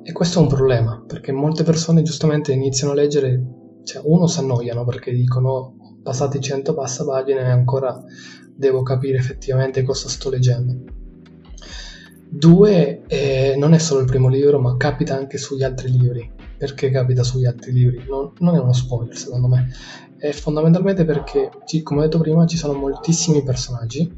e 0.07 0.11
questo 0.11 0.39
è 0.39 0.41
un 0.43 0.47
problema, 0.47 1.03
perché 1.07 1.31
molte 1.31 1.63
persone 1.63 2.03
giustamente 2.03 2.51
iniziano 2.53 2.93
a 2.93 2.95
leggere, 2.95 3.43
cioè 3.83 4.03
uno 4.05 4.27
si 4.27 4.39
annoiano 4.39 4.85
perché 4.85 5.11
dicono 5.11 5.99
passati 6.03 6.39
100 6.39 6.75
passa 6.75 7.03
pagine 7.03 7.39
e 7.39 7.49
ancora 7.49 8.03
devo 8.55 8.83
capire 8.83 9.17
effettivamente 9.17 9.81
cosa 9.81 10.07
sto 10.07 10.29
leggendo. 10.29 10.93
Due, 12.29 13.03
eh, 13.07 13.55
non 13.57 13.73
è 13.73 13.77
solo 13.79 14.01
il 14.01 14.05
primo 14.05 14.27
libro, 14.27 14.59
ma 14.59 14.77
capita 14.77 15.15
anche 15.15 15.37
sugli 15.37 15.63
altri 15.63 15.89
libri. 15.89 16.31
Perché 16.57 16.89
capita 16.89 17.23
sugli 17.23 17.45
altri 17.45 17.71
libri? 17.71 18.05
Non, 18.07 18.31
non 18.39 18.55
è 18.55 18.59
uno 18.59 18.73
spoiler, 18.73 19.15
secondo 19.15 19.47
me. 19.47 19.69
È 20.25 20.31
fondamentalmente 20.31 21.05
perché, 21.05 21.51
come 21.83 21.99
ho 21.99 22.03
detto 22.03 22.17
prima, 22.17 22.47
ci 22.47 22.57
sono 22.57 22.73
moltissimi 22.73 23.43
personaggi. 23.43 24.11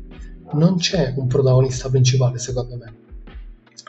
Non 0.54 0.78
c'è 0.78 1.14
un 1.18 1.28
protagonista 1.28 1.90
principale, 1.90 2.38
secondo 2.38 2.78
me. 2.78 2.96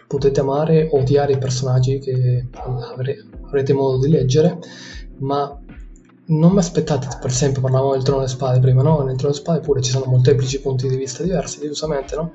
Potete 0.08 0.40
amare 0.40 0.88
o 0.90 0.98
odiare 0.98 1.34
i 1.34 1.38
personaggi 1.38 2.00
che 2.00 2.48
avre- 2.92 3.24
avrete 3.44 3.72
modo 3.72 4.04
di 4.04 4.10
leggere, 4.10 4.58
ma 5.18 5.56
non 6.26 6.50
mi 6.50 6.58
aspettate, 6.58 7.06
per 7.20 7.30
esempio, 7.30 7.62
parlavamo 7.62 7.92
del 7.92 8.02
trono 8.02 8.18
delle 8.18 8.32
spade 8.32 8.58
prima, 8.58 8.82
no? 8.82 8.96
Nel 9.02 9.14
trono 9.14 9.32
delle 9.32 9.34
spade 9.34 9.60
pure 9.60 9.80
ci 9.80 9.92
sono 9.92 10.06
molteplici 10.06 10.60
punti 10.60 10.88
di 10.88 10.96
vista 10.96 11.22
diversi, 11.22 11.60
giustamente, 11.60 12.16
no? 12.16 12.32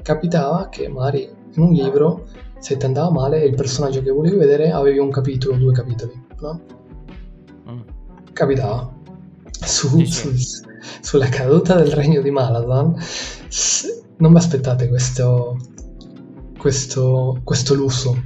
Capitava 0.00 0.70
che 0.70 0.88
magari 0.88 1.28
in 1.52 1.62
un 1.62 1.72
libro, 1.72 2.26
se 2.58 2.78
ti 2.78 2.86
andava 2.86 3.10
male, 3.10 3.44
il 3.44 3.54
personaggio 3.54 4.00
che 4.00 4.10
volevi 4.10 4.36
vedere 4.36 4.70
avevi 4.70 4.96
un 4.96 5.10
capitolo 5.10 5.56
o 5.56 5.58
due 5.58 5.74
capitoli, 5.74 6.24
no? 6.40 6.60
Mm. 7.68 7.80
Capitava. 8.32 8.95
Su, 9.64 10.04
su, 10.04 10.32
sulla 11.00 11.28
caduta 11.28 11.76
del 11.76 11.92
regno 11.92 12.20
di 12.20 12.30
Maladan, 12.30 12.94
non 14.18 14.32
mi 14.32 14.38
aspettate 14.38 14.88
questo, 14.88 15.56
questo, 16.58 17.40
questo 17.44 17.74
lusso 17.74 18.16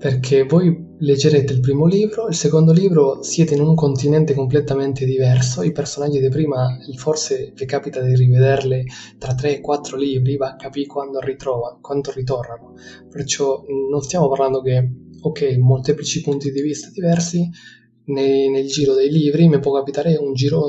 perché 0.00 0.44
voi 0.44 0.96
leggerete 0.98 1.52
il 1.52 1.60
primo 1.60 1.84
libro, 1.84 2.26
il 2.26 2.34
secondo 2.34 2.72
libro 2.72 3.22
siete 3.22 3.54
in 3.54 3.60
un 3.60 3.74
continente 3.74 4.32
completamente 4.32 5.04
diverso, 5.04 5.62
i 5.62 5.72
personaggi 5.72 6.18
di 6.18 6.28
prima 6.30 6.78
forse 6.96 7.52
vi 7.54 7.66
capita 7.66 8.00
di 8.00 8.16
rivederli 8.16 8.86
tra 9.18 9.34
3 9.34 9.56
e 9.56 9.60
4 9.60 9.98
libri, 9.98 10.38
va 10.38 10.52
a 10.52 10.56
capire 10.56 10.86
quando 10.86 11.20
ritrova, 11.20 11.78
quando 11.82 12.10
ritornano, 12.12 12.72
perciò 13.10 13.62
non 13.90 14.00
stiamo 14.00 14.28
parlando 14.28 14.62
che, 14.62 14.90
ok, 15.20 15.56
molteplici 15.58 16.22
punti 16.22 16.50
di 16.50 16.62
vista 16.62 16.88
diversi, 16.90 17.46
nei, 18.06 18.50
nel 18.50 18.66
giro 18.66 18.94
dei 18.94 19.10
libri 19.10 19.48
mi 19.48 19.58
può 19.58 19.72
capitare 19.72 20.16
un 20.16 20.32
giro 20.34 20.68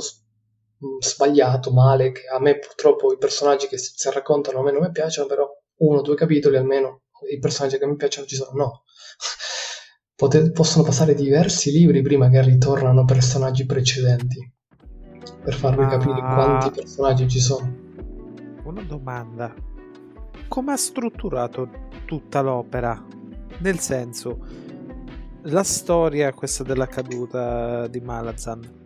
sbagliato, 1.00 1.72
male, 1.72 2.12
che 2.12 2.28
a 2.28 2.40
me 2.40 2.58
purtroppo 2.58 3.14
i 3.14 3.18
personaggi 3.18 3.68
che 3.68 3.78
si, 3.78 3.92
si 3.96 4.10
raccontano 4.12 4.60
a 4.60 4.64
me 4.64 4.72
non 4.72 4.82
mi 4.82 4.92
piacciono, 4.92 5.28
però 5.28 5.48
uno 5.78 6.00
o 6.00 6.02
due 6.02 6.16
capitoli 6.16 6.58
almeno 6.58 7.04
i 7.32 7.40
personaggi 7.40 7.78
che 7.78 7.86
mi 7.86 7.96
piacciono 7.96 8.28
ci 8.28 8.36
sono, 8.36 8.52
no 8.54 8.84
Pote- 10.16 10.52
possono 10.52 10.84
passare 10.84 11.16
diversi 11.16 11.72
libri 11.72 12.02
prima 12.02 12.30
che 12.30 12.42
ritornano 12.42 13.06
personaggi 13.06 13.66
precedenti 13.66 14.54
per 15.44 15.54
farvi 15.56 15.84
Ma... 15.84 15.88
capire 15.88 16.20
quanti 16.20 16.70
personaggi 16.72 17.28
ci 17.28 17.40
sono. 17.40 17.76
Una 18.64 18.84
domanda. 18.84 19.54
Come 20.48 20.72
ha 20.72 20.78
strutturato 20.78 21.70
tutta 22.06 22.42
l'opera? 22.42 23.04
Nel 23.60 23.80
senso, 23.80 24.40
la 25.44 25.64
storia 25.64 26.34
questa 26.34 26.64
della 26.64 26.88
caduta 26.88 27.88
di 27.88 28.00
Malazan 28.00 28.80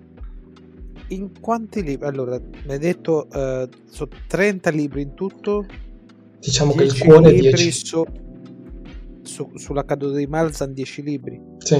in 1.10 1.40
quanti 1.40 1.84
libri? 1.84 2.08
Allora, 2.08 2.40
mi 2.40 2.72
hai 2.72 2.80
detto 2.80 3.28
uh, 3.32 3.68
sono 3.86 4.10
30 4.28 4.70
libri 4.72 5.02
in 5.02 5.14
tutto. 5.14 5.66
Diciamo 6.40 6.74
che 6.74 6.84
il 6.84 6.98
cuore 6.98 7.32
è 7.32 7.40
10. 7.40 7.72
So, 7.72 8.06
su, 9.22 9.52
sulla 9.56 9.84
caduta 9.84 10.18
di 10.18 10.28
Malzan 10.28 10.74
10 10.74 11.02
libri. 11.02 11.42
Sì. 11.58 11.76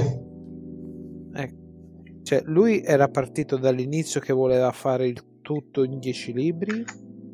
Eh, 1.34 1.54
cioè, 2.22 2.42
lui 2.44 2.82
era 2.82 3.08
partito 3.08 3.56
dall'inizio 3.56 4.20
che 4.20 4.32
voleva 4.32 4.70
fare 4.72 5.06
il 5.06 5.40
tutto 5.42 5.84
in 5.84 5.98
10 5.98 6.32
libri, 6.32 6.84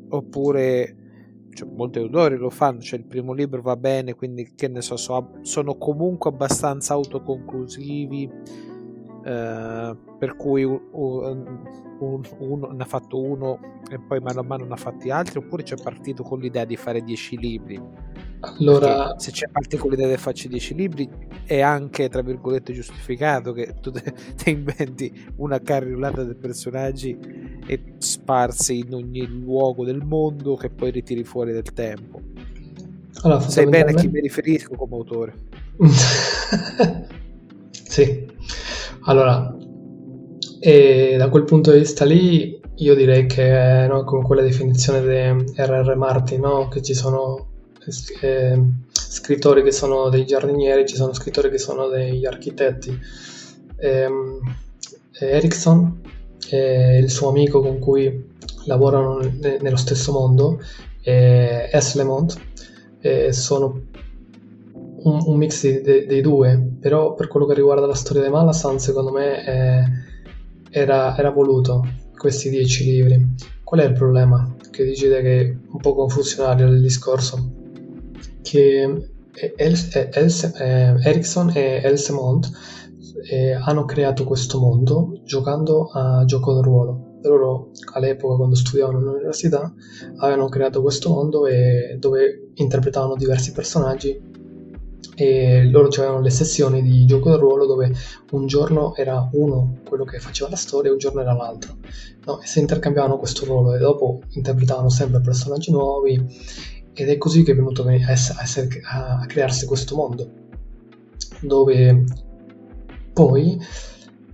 oppure 0.09 0.95
cioè, 1.53 1.67
molti 1.69 1.99
autori 1.99 2.37
lo 2.37 2.49
fanno, 2.49 2.79
cioè 2.81 2.99
il 2.99 3.05
primo 3.05 3.33
libro 3.33 3.61
va 3.61 3.75
bene, 3.75 4.13
quindi 4.13 4.53
che 4.55 4.67
ne 4.67 4.81
so, 4.81 4.97
so 4.97 5.39
sono 5.41 5.77
comunque 5.77 6.29
abbastanza 6.29 6.93
autoconclusivi, 6.93 8.29
eh, 9.25 9.97
per 10.19 10.35
cui 10.35 10.63
un, 10.63 10.79
un, 10.91 12.21
uno 12.39 12.67
ne 12.67 12.83
ha 12.83 12.85
fatto 12.85 13.21
uno 13.21 13.59
e 13.89 13.99
poi 13.99 14.19
mano 14.19 14.39
a 14.41 14.43
mano 14.43 14.65
ne 14.65 14.73
ha 14.73 14.77
fatti 14.77 15.09
altri, 15.09 15.39
oppure 15.39 15.63
c'è 15.63 15.75
partito 15.81 16.23
con 16.23 16.39
l'idea 16.39 16.65
di 16.65 16.75
fare 16.75 17.03
10 17.03 17.37
libri. 17.37 17.81
Allora, 18.39 19.07
Perché 19.07 19.19
se 19.19 19.31
c'è 19.31 19.47
parte 19.49 19.77
con 19.77 19.89
l'idea 19.89 20.09
di 20.09 20.17
farci 20.17 20.49
10 20.49 20.75
libri 20.75 21.09
è 21.45 21.61
anche 21.61 22.09
tra 22.09 22.21
virgolette 22.21 22.73
giustificato 22.73 23.53
che 23.53 23.75
tu 23.79 23.89
te, 23.91 24.03
te 24.35 24.49
inventi 24.49 25.31
una 25.37 25.59
carriolata 25.59 26.23
di 26.23 26.35
personaggi 26.35 27.17
e 27.65 27.95
sparsi 27.97 28.79
in 28.79 28.93
ogni 28.93 29.25
luogo 29.27 29.85
del 29.85 30.03
mondo 30.03 30.55
che 30.55 30.69
poi 30.69 30.91
ritiri 30.91 31.23
fuori 31.23 31.51
del 31.51 31.73
tempo. 31.73 32.19
Allora, 33.21 33.39
Sai 33.41 33.67
bene 33.67 33.91
a 33.91 33.93
chi 33.93 34.07
mi 34.07 34.19
riferisco 34.19 34.75
come 34.75 34.95
autore. 34.95 35.33
sì, 37.71 38.27
allora, 39.01 39.55
da 41.17 41.29
quel 41.29 41.43
punto 41.43 41.71
di 41.71 41.79
vista 41.79 42.05
lì 42.05 42.61
io 42.75 42.95
direi 42.95 43.27
che 43.27 43.85
no, 43.87 44.03
con 44.03 44.23
quella 44.23 44.41
definizione 44.41 45.01
di 45.01 45.51
R.R. 45.55 45.95
Martin, 45.95 46.41
no, 46.41 46.67
che 46.67 46.81
ci 46.81 46.93
sono 46.93 47.47
eh, 48.21 48.61
scrittori 48.91 49.63
che 49.63 49.71
sono 49.71 50.09
dei 50.09 50.25
giardinieri, 50.25 50.87
ci 50.87 50.95
sono 50.95 51.13
scrittori 51.13 51.49
che 51.49 51.59
sono 51.59 51.87
degli 51.87 52.25
architetti. 52.25 52.97
Ehm, 53.77 54.39
Erickson 55.19 56.01
e 56.53 56.99
il 56.99 57.09
suo 57.09 57.29
amico 57.29 57.61
con 57.61 57.79
cui 57.79 58.29
lavorano 58.65 59.17
ne- 59.17 59.57
nello 59.59 59.75
stesso 59.75 60.11
mondo, 60.11 60.59
eh, 61.01 61.67
Eslemont, 61.71 62.35
eh, 63.01 63.33
sono 63.33 63.81
un, 64.73 65.19
un 65.25 65.35
mix 65.35 65.67
de- 65.81 66.05
dei 66.05 66.21
due, 66.21 66.73
però 66.79 67.15
per 67.15 67.27
quello 67.27 67.47
che 67.47 67.55
riguarda 67.55 67.87
la 67.87 67.95
storia 67.95 68.21
di 68.21 68.29
Malasan, 68.29 68.77
secondo 68.79 69.11
me 69.11 69.43
è, 69.43 69.83
era, 70.69 71.17
era 71.17 71.31
voluto 71.31 71.87
questi 72.15 72.51
dieci 72.51 72.83
libri. 72.85 73.33
Qual 73.63 73.81
è 73.81 73.85
il 73.85 73.93
problema? 73.93 74.55
Che 74.69 74.85
decide 74.85 75.23
che 75.23 75.41
è 75.41 75.55
un 75.71 75.79
po' 75.79 75.95
confusionario 75.95 76.67
il 76.67 76.81
discorso. 76.81 77.51
Che 78.43 79.07
Ericsson 79.55 81.51
e 81.55 81.81
Elsemont 81.83 82.51
eh, 83.23 83.53
hanno 83.53 83.85
creato 83.85 84.23
questo 84.25 84.59
mondo 84.59 85.21
giocando 85.23 85.89
a 85.91 86.23
gioco 86.25 86.53
del 86.53 86.63
ruolo. 86.63 87.11
Loro 87.21 87.71
all'epoca, 87.93 88.35
quando 88.35 88.55
studiavano 88.55 88.97
all'università, 88.97 89.73
avevano 90.17 90.49
creato 90.49 90.81
questo 90.81 91.09
mondo 91.09 91.47
e, 91.47 91.95
dove 91.97 92.51
interpretavano 92.55 93.15
diversi 93.15 93.53
personaggi 93.53 94.31
e 95.15 95.69
loro 95.69 95.89
avevano 95.89 96.21
le 96.21 96.29
sessioni 96.31 96.81
di 96.81 97.05
gioco 97.05 97.29
del 97.29 97.39
ruolo 97.39 97.67
dove 97.67 97.93
un 98.31 98.47
giorno 98.47 98.95
era 98.95 99.29
uno 99.33 99.77
quello 99.87 100.05
che 100.05 100.19
faceva 100.19 100.49
la 100.49 100.55
storia 100.55 100.89
e 100.89 100.93
un 100.93 100.97
giorno 100.97 101.21
era 101.21 101.33
l'altro 101.33 101.75
no? 102.25 102.41
e 102.41 102.47
si 102.47 102.59
intercambiavano 102.59 103.17
questo 103.19 103.45
ruolo 103.45 103.75
e 103.75 103.77
dopo 103.77 104.21
interpretavano 104.31 104.89
sempre 104.89 105.21
personaggi 105.21 105.69
nuovi 105.69 106.19
ed 106.93 107.09
è 107.09 107.17
così 107.17 107.43
che 107.43 107.51
è 107.51 107.55
venuto 107.55 107.83
a, 107.83 107.93
essere, 107.93 108.81
a 108.91 109.23
crearsi 109.27 109.67
questo 109.67 109.95
mondo 109.95 110.27
dove 111.41 112.03
poi 113.13 113.59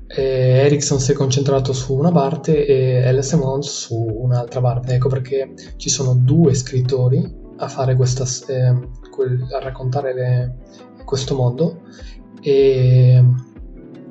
eh, 0.07 0.63
Ericsson 0.65 0.99
si 0.99 1.11
è 1.11 1.15
concentrato 1.15 1.71
su 1.71 1.93
una 1.93 2.11
parte 2.11 2.65
e 2.65 3.13
LS 3.13 3.33
Mons 3.33 3.69
su 3.69 3.95
un'altra 3.95 4.59
parte. 4.59 4.95
Ecco 4.95 5.09
perché 5.09 5.53
ci 5.77 5.89
sono 5.89 6.15
due 6.15 6.53
scrittori 6.55 7.37
a 7.57 7.67
fare 7.67 7.95
questa 7.95 8.25
eh, 8.47 8.67
a 8.67 9.59
raccontare 9.59 10.13
le, 10.13 10.55
questo 11.05 11.35
mondo. 11.35 11.81
E, 12.41 13.23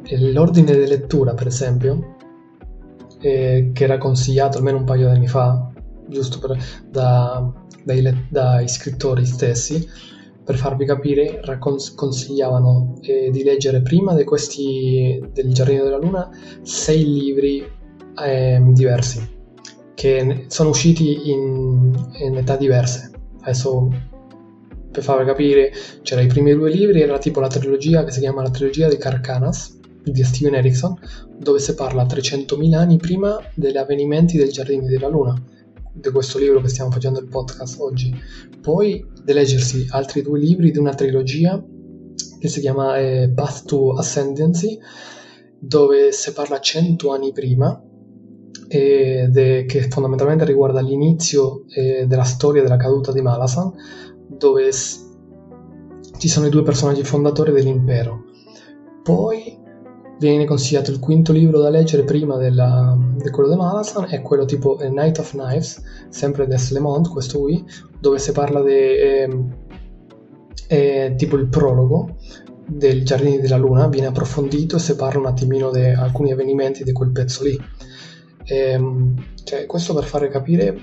e, 0.04 0.32
l'ordine 0.32 0.72
di 0.72 0.87
lettura 0.87 1.32
per 1.34 1.46
esempio 1.46 2.16
eh, 3.20 3.70
che 3.72 3.84
era 3.84 3.98
consigliato 3.98 4.58
almeno 4.58 4.78
un 4.78 4.84
paio 4.84 5.08
di 5.08 5.16
anni 5.16 5.28
fa 5.28 5.72
giusto 6.06 6.38
per, 6.38 6.58
da, 6.90 7.50
dai, 7.84 8.26
dai, 8.28 8.68
scrittori 8.68 9.25
stessi 9.25 9.87
per 10.49 10.57
farvi 10.57 10.87
capire 10.87 11.43
raccon- 11.45 11.95
consigliavano 11.95 12.95
eh, 13.02 13.28
di 13.31 13.43
leggere 13.43 13.83
prima 13.83 14.14
di 14.14 14.25
questi 14.25 15.23
del 15.31 15.52
Giardino 15.52 15.85
della 15.85 15.99
Luna 15.99 16.31
sei 16.62 17.05
libri 17.05 17.62
eh, 18.25 18.59
diversi 18.69 19.37
che 19.95 20.47
sono 20.49 20.71
usciti 20.71 21.28
in, 21.28 21.93
in 22.21 22.37
età 22.38 22.57
diverse. 22.57 23.11
Adesso 23.43 23.90
per 24.90 25.02
farvi 25.02 25.26
capire, 25.26 25.71
c'era 26.00 26.23
i 26.23 26.28
primi 26.28 26.55
due 26.55 26.71
libri, 26.71 27.02
era 27.02 27.19
tipo 27.19 27.40
la 27.40 27.49
trilogia 27.49 28.02
che 28.05 28.11
si 28.11 28.21
chiama 28.21 28.40
la 28.40 28.50
trilogia 28.50 28.88
di 28.88 28.97
Carcanas 28.97 29.78
di 30.02 30.25
Steven 30.25 30.55
Erickson, 30.55 30.99
dove 31.37 31.59
si 31.59 31.75
parla 31.75 32.05
300.000 32.05 32.75
anni 32.75 32.97
prima 32.97 33.38
degli 33.52 33.76
avvenimenti 33.76 34.38
del 34.38 34.50
Giardino 34.50 34.87
della 34.87 35.09
Luna, 35.09 35.38
di 36.00 36.11
questo 36.11 36.38
libro 36.38 36.61
che 36.61 36.69
stiamo 36.69 36.90
facendo 36.90 37.21
il 37.21 37.28
podcast 37.28 37.81
oggi. 37.81 38.14
Poi 38.61 39.05
di 39.23 39.33
leggersi 39.33 39.87
altri 39.90 40.23
due 40.23 40.38
libri 40.38 40.71
di 40.71 40.78
una 40.78 40.95
trilogia 40.95 41.62
che 42.38 42.49
si 42.49 42.61
chiama 42.61 42.99
eh, 42.99 43.31
Path 43.35 43.64
to 43.64 43.95
Ascendancy, 43.95 44.78
dove 45.59 46.12
si 46.12 46.33
parla 46.33 46.61
100 46.61 47.12
anni 47.12 47.33
prima 47.33 47.83
è, 48.69 49.64
che 49.67 49.88
fondamentalmente 49.88 50.45
riguarda 50.45 50.81
l'inizio 50.81 51.64
eh, 51.69 52.07
della 52.07 52.25
storia 52.25 52.62
della 52.62 52.76
caduta 52.76 53.12
di 53.12 53.23
Malasan 53.23 53.73
dove 54.28 54.71
ci 54.73 56.28
sono 56.28 56.47
i 56.47 56.50
due 56.50 56.62
personaggi 56.62 57.02
fondatori 57.02 57.50
dell'impero. 57.50 58.25
Poi 59.02 59.57
viene 60.18 60.44
consigliato 60.44 60.90
il 60.90 60.98
quinto 60.98 61.32
libro 61.32 61.60
da 61.60 61.70
leggere 61.70 62.04
prima 62.04 62.37
della, 62.37 62.96
di 63.16 63.30
quello 63.30 63.48
di 63.48 63.56
Malasan, 63.56 64.06
è 64.10 64.20
quello 64.20 64.44
tipo 64.44 64.76
A 64.76 64.88
Night 64.88 65.18
of 65.18 65.30
Knives, 65.32 65.82
sempre 66.08 66.47
di 66.47 66.56
Lemont, 66.71 67.08
questo 67.08 67.40
qui, 67.40 67.64
dove 68.00 68.19
si 68.19 68.32
parla 68.32 68.62
di 68.62 68.73
eh, 68.73 69.28
eh, 70.69 71.14
tipo 71.16 71.36
il 71.36 71.49
prologo 71.49 72.16
del 72.66 73.04
Giardini 73.04 73.40
della 73.40 73.56
Luna, 73.56 73.88
viene 73.88 74.08
approfondito 74.08 74.76
e 74.76 74.80
si 74.80 74.95
parla 74.97 75.21
un 75.21 75.26
attimino 75.26 75.71
di 75.71 75.84
alcuni 75.84 76.32
avvenimenti 76.32 76.84
di 76.84 76.93
quel 76.93 77.10
pezzo 77.10 77.45
lì. 77.45 77.58
E, 78.45 78.56
ehm, 78.56 79.14
cioè, 79.45 79.66
questo 79.66 79.95
per 79.95 80.04
fare 80.04 80.28
capire 80.28 80.80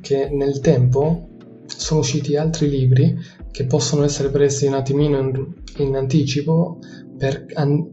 che 0.00 0.28
nel 0.30 0.60
tempo 0.60 1.28
sono 1.66 2.00
usciti 2.00 2.36
altri 2.36 2.68
libri 2.68 3.18
che 3.50 3.64
possono 3.64 4.04
essere 4.04 4.30
presi 4.30 4.66
un 4.66 4.74
attimino 4.74 5.18
in, 5.18 5.54
in 5.78 5.96
anticipo 5.96 6.78
per, 7.16 7.46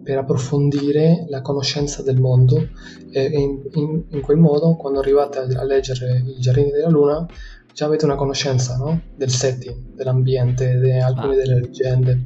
per, 0.04 0.18
approfondire 0.18 1.26
la 1.30 1.42
conoscenza 1.42 2.04
del 2.04 2.20
mondo 2.20 2.70
e 3.12 3.24
in, 3.24 3.62
in, 3.72 4.04
in, 4.10 4.22
quel 4.22 4.38
modo 4.38 4.76
quando 4.76 5.00
arrivate 5.00 5.40
a, 5.40 5.64
leggere 5.64 6.24
I 6.26 6.40
Giardini 6.40 6.72
della 6.72 6.90
Luna 6.90 7.26
già 7.74 7.86
avete 7.86 8.06
una 8.06 8.16
conoscenza 8.16 8.78
no? 8.78 9.02
del 9.16 9.30
setting, 9.30 9.96
dell'ambiente, 9.96 10.80
di 10.80 10.92
alcune 10.92 11.34
ah. 11.34 11.38
delle 11.38 11.60
leggende. 11.60 12.26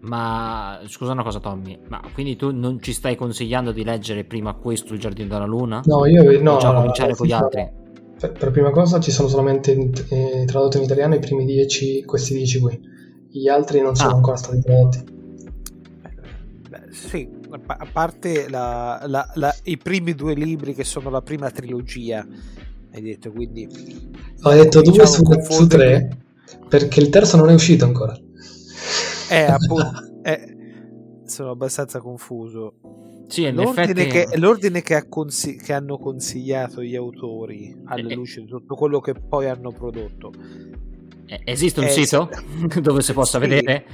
Ma 0.00 0.80
scusa 0.86 1.12
una 1.12 1.24
cosa, 1.24 1.40
Tommy, 1.40 1.78
ma 1.88 2.00
quindi 2.12 2.36
tu 2.36 2.52
non 2.52 2.80
ci 2.80 2.92
stai 2.92 3.16
consigliando 3.16 3.72
di 3.72 3.84
leggere 3.84 4.24
prima 4.24 4.54
questo 4.54 4.94
Il 4.94 5.00
Giardino 5.00 5.28
della 5.28 5.44
Luna? 5.44 5.82
No, 5.84 6.06
io 6.06 6.40
no. 6.40 6.58
Già 6.58 6.72
cominciare 6.72 7.14
con 7.14 7.26
gli 7.26 7.32
altri? 7.32 7.68
Per, 8.18 8.32
per, 8.32 8.50
prima 8.50 8.70
cosa 8.70 9.00
ci 9.00 9.10
sono 9.10 9.28
solamente 9.28 9.72
eh, 10.08 10.44
tradotti 10.46 10.78
in 10.78 10.84
italiano 10.84 11.14
i 11.14 11.20
primi 11.20 11.44
10, 11.44 12.04
questi 12.04 12.34
10 12.34 12.60
qui. 12.60 12.80
Gli 13.30 13.48
altri 13.48 13.80
non 13.80 13.94
sono 13.94 14.12
ah. 14.12 14.14
ancora 14.14 14.36
stati 14.36 14.60
tradotti. 14.60 15.16
Sì, 16.90 17.28
a 17.50 17.86
parte 17.90 18.48
la, 18.48 19.02
la, 19.06 19.30
la, 19.34 19.54
i 19.64 19.76
primi 19.76 20.14
due 20.14 20.34
libri 20.34 20.74
che 20.74 20.84
sono 20.84 21.10
la 21.10 21.22
prima 21.22 21.50
trilogia, 21.50 22.26
hai 22.92 23.02
detto 23.02 23.30
quindi... 23.30 23.68
Ho 24.42 24.52
detto 24.52 24.82
due 24.82 25.06
su, 25.06 25.22
su, 25.42 25.66
tre 25.66 26.08
perché 26.68 27.00
il 27.00 27.08
terzo 27.08 27.36
non 27.36 27.50
è 27.50 27.54
uscito 27.54 27.84
ancora. 27.84 28.16
Eh, 29.30 29.42
appunto, 29.44 29.90
eh, 30.22 30.56
sono 31.24 31.50
abbastanza 31.50 32.00
confuso. 32.00 32.74
Sì, 33.28 33.50
l'ordine, 33.50 34.06
effetti... 34.06 34.30
che, 34.30 34.38
l'ordine 34.38 34.80
che, 34.80 35.06
consi- 35.08 35.56
che, 35.56 35.74
hanno 35.74 35.98
consigliato 35.98 36.82
gli 36.82 36.96
autori 36.96 37.76
alla 37.84 38.08
eh, 38.08 38.14
luce 38.14 38.40
di 38.40 38.46
tutto 38.46 38.74
quello 38.74 39.00
che 39.00 39.12
poi 39.12 39.46
hanno 39.46 39.70
prodotto. 39.70 40.32
Eh, 41.30 41.40
esiste 41.44 41.80
un 41.80 41.86
eh, 41.86 41.90
sito 41.90 42.30
sì. 42.70 42.80
dove 42.80 43.02
si 43.02 43.12
possa 43.12 43.38
sì, 43.38 43.46
vedere? 43.46 43.84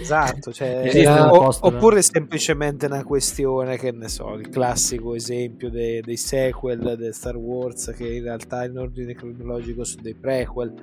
Esatto, 0.00 0.52
cioè, 0.52 0.88
era, 0.92 1.30
o, 1.30 1.54
oppure 1.60 1.98
è 1.98 2.02
semplicemente 2.02 2.86
una 2.86 3.04
questione 3.04 3.76
che 3.76 3.92
ne 3.92 4.08
so, 4.08 4.32
il 4.34 4.48
classico 4.48 5.14
esempio 5.14 5.68
dei, 5.68 6.00
dei 6.00 6.16
sequel 6.16 6.96
di 6.98 7.12
Star 7.12 7.36
Wars 7.36 7.92
che 7.94 8.08
in 8.08 8.22
realtà 8.22 8.64
in 8.64 8.78
ordine 8.78 9.14
cronologico 9.14 9.84
sono 9.84 10.02
dei 10.02 10.14
prequel 10.14 10.74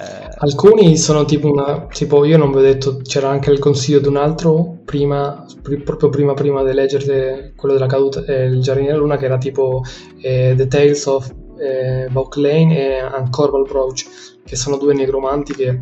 eh, 0.00 0.34
Alcuni 0.38 0.96
sono 0.96 1.24
tipo 1.24 1.50
una. 1.50 1.86
Tipo, 1.86 2.24
io 2.24 2.38
non 2.38 2.50
vi 2.52 2.58
ho 2.58 2.62
detto, 2.62 2.98
c'era 3.02 3.28
anche 3.28 3.50
il 3.50 3.58
consiglio 3.58 4.00
di 4.00 4.08
un 4.08 4.16
altro 4.16 4.78
prima, 4.84 5.44
pr- 5.60 5.82
proprio 5.82 6.08
prima, 6.08 6.32
prima 6.32 6.62
di 6.64 6.72
leggere 6.72 7.52
quello 7.54 7.74
della 7.74 7.86
caduta, 7.86 8.24
eh, 8.24 8.46
il 8.46 8.60
Giardino 8.62 8.88
della 8.88 8.98
Luna, 8.98 9.16
che 9.16 9.26
era 9.26 9.36
tipo 9.36 9.82
eh, 10.22 10.54
The 10.56 10.66
Tales 10.68 11.04
of 11.06 11.30
eh, 11.58 12.08
Buck 12.10 12.36
Lane 12.36 12.78
e 12.78 12.98
Ancorval 12.98 13.66
Broach, 13.68 14.06
che 14.44 14.56
sono 14.56 14.76
due 14.76 14.94
negromanti 14.94 15.54
che 15.54 15.80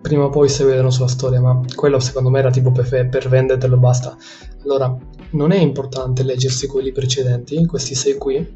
prima 0.00 0.24
o 0.24 0.30
poi 0.30 0.48
si 0.48 0.62
vedono 0.64 0.90
sulla 0.90 1.08
storia, 1.08 1.40
ma 1.40 1.60
quello 1.74 1.98
secondo 1.98 2.28
me 2.28 2.38
era 2.38 2.50
tipo 2.50 2.70
per, 2.72 3.08
per 3.08 3.32
e 3.32 3.68
basta. 3.78 4.16
Allora, 4.62 4.94
non 5.30 5.50
è 5.50 5.58
importante 5.58 6.22
leggersi 6.22 6.66
quelli 6.66 6.92
precedenti, 6.92 7.64
questi 7.64 7.94
sei 7.94 8.16
qui, 8.16 8.46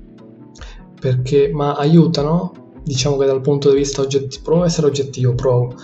perché, 1.00 1.50
ma 1.50 1.74
aiutano 1.74 2.66
diciamo 2.88 3.16
che 3.16 3.26
dal 3.26 3.42
punto 3.42 3.70
di 3.70 3.76
vista 3.76 4.00
oggettivo, 4.00 4.42
provo 4.42 4.62
a 4.62 4.66
essere 4.66 4.86
oggettivo, 4.86 5.34
provo, 5.34 5.74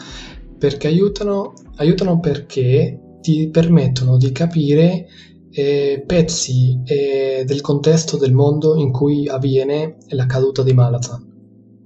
perché 0.59 0.87
aiutano, 0.87 1.53
aiutano 1.77 2.19
perché 2.19 3.19
ti 3.21 3.49
permettono 3.51 4.17
di 4.17 4.33
capire 4.33 5.07
eh, 5.51 6.03
pezzi 6.07 6.81
eh, 6.85 7.45
del 7.47 7.61
contesto 7.61 8.17
del 8.17 8.33
mondo 8.33 8.77
in 8.77 8.91
cui 8.91 9.29
avviene 9.29 9.97
la 10.09 10.27
caduta 10.27 10.63
di 10.63 10.73
Malazan. 10.73 11.33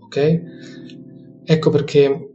Ok? 0.00 0.42
Ecco 1.50 1.70
perché, 1.70 2.34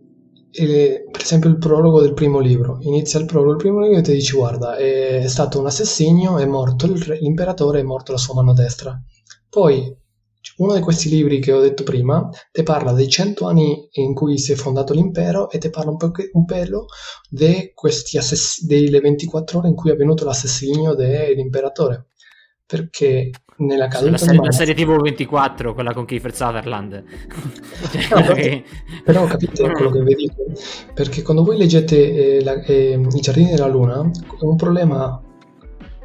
eh, 0.50 1.06
per 1.12 1.22
esempio, 1.22 1.48
il 1.48 1.60
prologo 1.60 2.02
del 2.02 2.14
primo 2.14 2.40
libro. 2.40 2.80
Inizia 2.82 3.20
il 3.20 3.26
prologo 3.28 3.52
del 3.52 3.60
primo 3.62 3.80
libro 3.80 4.00
e 4.00 4.02
ti 4.02 4.12
dici: 4.14 4.36
Guarda, 4.36 4.76
è 4.76 5.28
stato 5.28 5.60
un 5.60 5.68
assassinio, 5.68 6.40
è 6.40 6.46
morto 6.48 6.88
re, 6.92 7.20
l'imperatore, 7.20 7.80
è 7.80 7.84
morto 7.84 8.12
la 8.12 8.18
sua 8.18 8.34
mano 8.34 8.54
destra. 8.54 9.00
Poi 9.50 9.96
uno 10.58 10.74
di 10.74 10.82
questi 10.82 11.10
libri 11.10 11.40
che 11.40 11.52
ho 11.52 11.62
detto 11.62 11.84
prima 11.84 12.28
ti 12.52 12.64
parla 12.64 12.92
dei 12.92 13.08
cento 13.08 13.46
anni 13.46 13.88
in 13.92 14.14
cui 14.16 14.38
si 14.40 14.52
è 14.52 14.56
fondato 14.56 14.94
l'impero 14.94 15.50
e 15.50 15.58
ti 15.60 15.70
parla 15.70 15.92
un, 15.92 15.98
po- 15.98 16.12
un 16.34 16.46
pelo 16.46 16.86
assess- 18.18 18.64
delle 18.66 19.00
24 19.00 19.60
ore 19.60 19.68
in 19.70 19.76
cui 19.76 19.92
è 19.92 19.94
avvenuto 19.94 20.26
l'assassinio 20.26 20.96
dell'imperatore. 20.96 22.08
Perché 22.66 23.30
nella 23.66 23.88
caduta 23.88 24.12
la, 24.12 24.18
serie, 24.18 24.40
la 24.44 24.52
serie 24.52 24.74
TV 24.74 25.02
24, 25.02 25.74
quella 25.74 25.94
con 25.94 26.06
Kiefer 26.06 26.34
Sutherland. 26.34 27.04
no, 28.10 28.22
però, 28.26 28.62
però 29.04 29.26
capite 29.26 29.72
quello 29.72 29.90
che 29.90 30.02
vi 30.04 30.16
dico? 30.16 30.44
Perché 30.94 31.22
quando 31.22 31.44
voi 31.44 31.58
leggete 31.58 32.38
eh, 32.38 32.44
la, 32.44 32.62
eh, 32.64 33.00
I 33.00 33.20
giardini 33.20 33.52
della 33.52 33.68
luna, 33.68 34.10
un 34.40 34.56
problema 34.56 35.22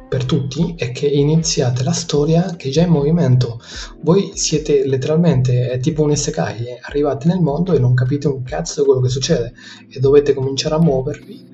per 0.09 0.25
tutti 0.25 0.73
è 0.75 0.91
che 0.91 1.05
iniziate 1.05 1.83
la 1.83 1.91
storia 1.91 2.55
che 2.57 2.69
è 2.69 2.71
già 2.71 2.81
in 2.81 2.89
movimento. 2.89 3.61
Voi 4.01 4.31
siete 4.33 4.85
letteralmente, 4.85 5.69
è 5.69 5.79
tipo 5.79 6.01
un 6.01 6.15
SKI, 6.15 6.65
eh, 6.65 6.79
arrivate 6.81 7.27
nel 7.27 7.39
mondo 7.39 7.73
e 7.73 7.79
non 7.79 7.93
capite 7.93 8.27
un 8.27 8.41
cazzo 8.41 8.81
di 8.81 8.87
quello 8.87 9.01
che 9.01 9.09
succede 9.09 9.53
e 9.87 9.99
dovete 9.99 10.33
cominciare 10.33 10.75
a 10.75 10.79
muovervi 10.79 11.47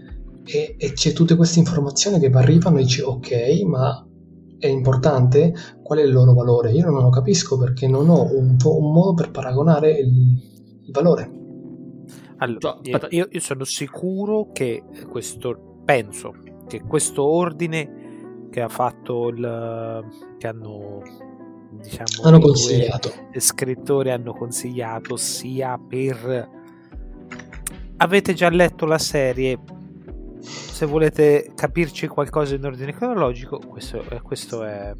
e, 0.45 0.75
e 0.77 0.93
c'è 0.93 1.11
tutte 1.11 1.35
queste 1.35 1.59
informazioni 1.59 2.19
che 2.19 2.29
vi 2.29 2.37
arrivano 2.37 2.77
e 2.77 2.83
dici 2.83 3.01
ok, 3.01 3.61
ma 3.65 4.07
è 4.65 4.69
importante, 4.69 5.53
qual 5.81 5.99
è 5.99 6.03
il 6.03 6.11
loro 6.11 6.33
valore? 6.33 6.71
Io 6.71 6.89
non 6.89 7.01
lo 7.01 7.09
capisco 7.09 7.57
perché 7.57 7.87
non 7.87 8.09
ho 8.09 8.23
un, 8.23 8.57
un 8.63 8.91
modo 8.91 9.13
per 9.13 9.31
paragonare 9.31 9.91
il, 9.91 10.81
il 10.85 10.91
valore. 10.91 11.43
Allora, 12.37 12.79
io, 13.09 13.27
io, 13.29 13.39
sono 13.39 13.63
sicuro 13.63 14.49
che 14.51 14.83
questo, 15.09 15.81
penso 15.85 16.33
che 16.67 16.81
questo 16.81 17.23
ordine 17.23 18.47
che 18.49 18.61
ha 18.61 18.67
fatto 18.67 19.29
il, 19.29 20.05
che 20.37 20.47
hanno 20.47 21.01
diciamo 21.81 22.23
hanno 22.23 22.39
consigliato 22.39 23.11
scrittori 23.35 24.11
hanno 24.11 24.33
consigliato 24.33 25.17
sia 25.17 25.77
per 25.77 26.49
avete 27.97 28.33
già 28.33 28.49
letto 28.49 28.85
la 28.85 28.97
serie 28.97 29.59
se 30.45 30.85
volete 30.85 31.51
capirci 31.55 32.07
qualcosa 32.07 32.55
in 32.55 32.63
ordine 32.63 32.93
cronologico, 32.93 33.59
questo, 33.59 34.03
questo 34.21 34.63
è 34.63 34.93